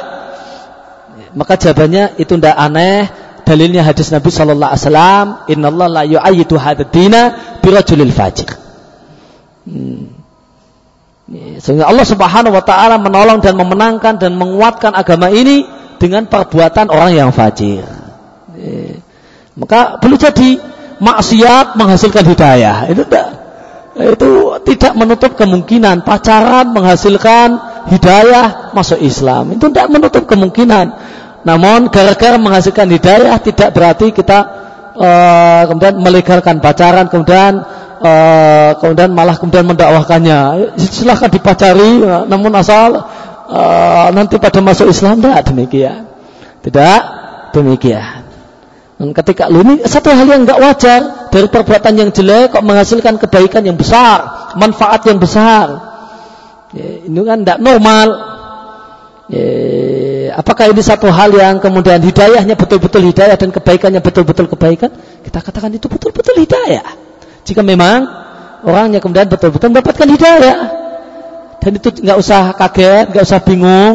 Ya, 1.18 1.26
maka 1.34 1.58
jawabannya 1.58 2.14
itu 2.22 2.38
tidak 2.38 2.54
aneh. 2.54 3.10
Dalilnya 3.50 3.82
hadis 3.82 4.14
Nabi 4.14 4.30
Shallallahu 4.30 4.70
Alaihi 4.70 4.82
Wasallam, 4.86 5.26
Inna 5.50 5.66
Allah 5.74 5.88
la 5.90 6.02
yu'ayyidu 6.06 6.54
hadadina 6.54 7.20
birajulil 7.58 8.14
fajir. 8.14 8.46
Hmm. 9.66 10.14
Sehingga 11.58 11.90
Allah 11.90 12.06
Subhanahu 12.06 12.54
wa 12.54 12.62
taala 12.62 13.02
menolong 13.02 13.42
dan 13.42 13.58
memenangkan 13.58 14.22
dan 14.22 14.38
menguatkan 14.38 14.94
agama 14.94 15.34
ini 15.34 15.66
dengan 15.98 16.30
perbuatan 16.30 16.90
orang 16.90 17.10
yang 17.14 17.30
fajir. 17.34 17.82
Maka 19.54 19.98
boleh 19.98 20.18
jadi 20.18 20.50
maksiat 20.98 21.74
menghasilkan 21.74 22.24
hidayah. 22.26 22.76
Itu 22.90 23.02
tidak 23.06 23.28
itu 24.00 24.30
tidak 24.72 24.92
menutup 24.96 25.34
kemungkinan 25.34 26.06
pacaran 26.06 26.70
menghasilkan 26.70 27.48
hidayah 27.90 28.72
masuk 28.72 28.98
Islam. 29.02 29.54
Itu 29.54 29.68
tidak 29.70 29.90
menutup 29.90 30.24
kemungkinan. 30.26 30.86
Namun 31.40 31.88
gara-gara 31.88 32.36
menghasilkan 32.36 32.88
hidayah 32.92 33.40
tidak 33.40 33.72
berarti 33.72 34.12
kita 34.12 34.38
uh, 34.92 35.62
kemudian 35.68 35.96
melegalkan 35.96 36.60
pacaran 36.60 37.08
kemudian 37.08 37.64
uh, 38.00 38.76
kemudian 38.80 39.12
malah 39.12 39.36
kemudian 39.36 39.64
mendakwahkannya. 39.64 40.74
Silahkan 40.76 41.32
dipacari, 41.32 42.00
namun 42.28 42.52
asal 42.56 42.96
uh, 43.48 44.08
nanti 44.12 44.36
pada 44.36 44.60
masuk 44.60 44.92
Islam 44.92 45.20
tidak 45.20 45.48
demikian. 45.48 46.08
Tidak 46.60 47.00
demikian. 47.56 48.28
Dan 49.00 49.16
ketika 49.16 49.48
ini 49.48 49.80
satu 49.88 50.12
hal 50.12 50.28
yang 50.28 50.44
nggak 50.44 50.60
wajar 50.60 51.00
dari 51.32 51.48
perbuatan 51.48 51.94
yang 51.96 52.10
jelek 52.12 52.52
kok 52.52 52.60
menghasilkan 52.60 53.16
kebaikan 53.16 53.64
yang 53.64 53.80
besar, 53.80 54.52
manfaat 54.60 55.08
yang 55.08 55.16
besar. 55.16 55.88
Ya, 56.76 57.08
ini 57.08 57.20
kan 57.24 57.40
tidak 57.40 57.64
normal. 57.64 58.08
Ya, 59.30 60.34
apakah 60.34 60.74
ini 60.74 60.82
satu 60.82 61.06
hal 61.06 61.30
yang 61.30 61.62
kemudian 61.62 62.02
hidayahnya 62.02 62.58
betul-betul 62.58 63.06
hidayah 63.14 63.38
dan 63.38 63.54
kebaikannya 63.54 64.02
betul-betul 64.02 64.50
kebaikan? 64.50 64.90
Kita 65.22 65.38
katakan 65.38 65.70
itu 65.70 65.86
betul-betul 65.86 66.34
hidayah. 66.42 66.82
Jika 67.46 67.62
memang 67.62 68.10
orangnya 68.66 68.98
kemudian 68.98 69.30
betul-betul 69.30 69.70
mendapatkan 69.70 70.08
hidayah. 70.10 70.58
Dan 71.62 71.70
itu 71.78 71.94
nggak 72.02 72.18
usah 72.18 72.58
kaget, 72.58 73.14
nggak 73.14 73.24
usah 73.24 73.40
bingung, 73.46 73.94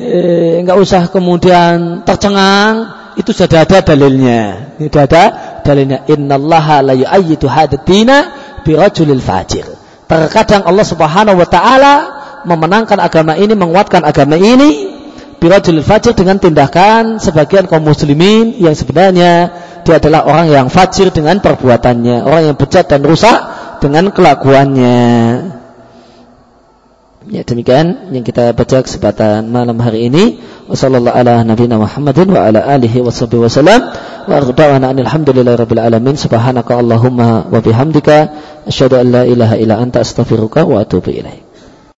eh, 0.00 0.64
nggak 0.64 0.78
usah 0.80 1.02
kemudian 1.12 2.00
tercengang. 2.08 2.96
Itu 3.20 3.36
sudah 3.36 3.68
ada 3.68 3.84
dalilnya. 3.84 4.72
Sudah 4.80 5.02
ada 5.04 5.24
dalilnya. 5.60 6.08
Innallaha 6.08 6.80
la 6.80 6.94
yu'ayyidu 6.96 7.44
hadatina 7.44 8.32
birajulil 8.64 9.20
fajir. 9.20 9.68
Terkadang 10.08 10.64
Allah 10.64 10.86
Subhanahu 10.86 11.44
wa 11.44 11.48
taala 11.48 12.15
memenangkan 12.46 13.02
agama 13.02 13.34
ini, 13.34 13.52
menguatkan 13.52 14.06
agama 14.06 14.38
ini 14.38 14.96
birajulil 15.36 15.84
fajir 15.84 16.16
dengan 16.16 16.40
tindakan 16.40 17.20
sebagian 17.20 17.68
kaum 17.68 17.84
muslimin 17.84 18.56
yang 18.56 18.72
sebenarnya 18.72 19.52
dia 19.84 20.00
adalah 20.00 20.26
orang 20.26 20.50
yang 20.50 20.66
fajir 20.72 21.12
dengan 21.12 21.38
perbuatannya, 21.38 22.24
orang 22.26 22.42
yang 22.52 22.56
bejat 22.56 22.90
dan 22.90 23.04
rusak 23.04 23.38
dengan 23.78 24.10
kelakuannya. 24.10 24.98
Ya 27.26 27.42
demikian 27.42 28.14
yang 28.14 28.22
kita 28.22 28.54
baca 28.54 28.86
kesempatan 28.86 29.50
malam 29.50 29.82
hari 29.82 30.06
ini. 30.06 30.38
Ala 30.70 31.42
nabiyina 31.42 31.74
Muhammadin 31.74 32.30
wa 32.30 32.46
anta 39.82 40.06
astaghfiruka 40.06 40.62
wa. 40.62 40.86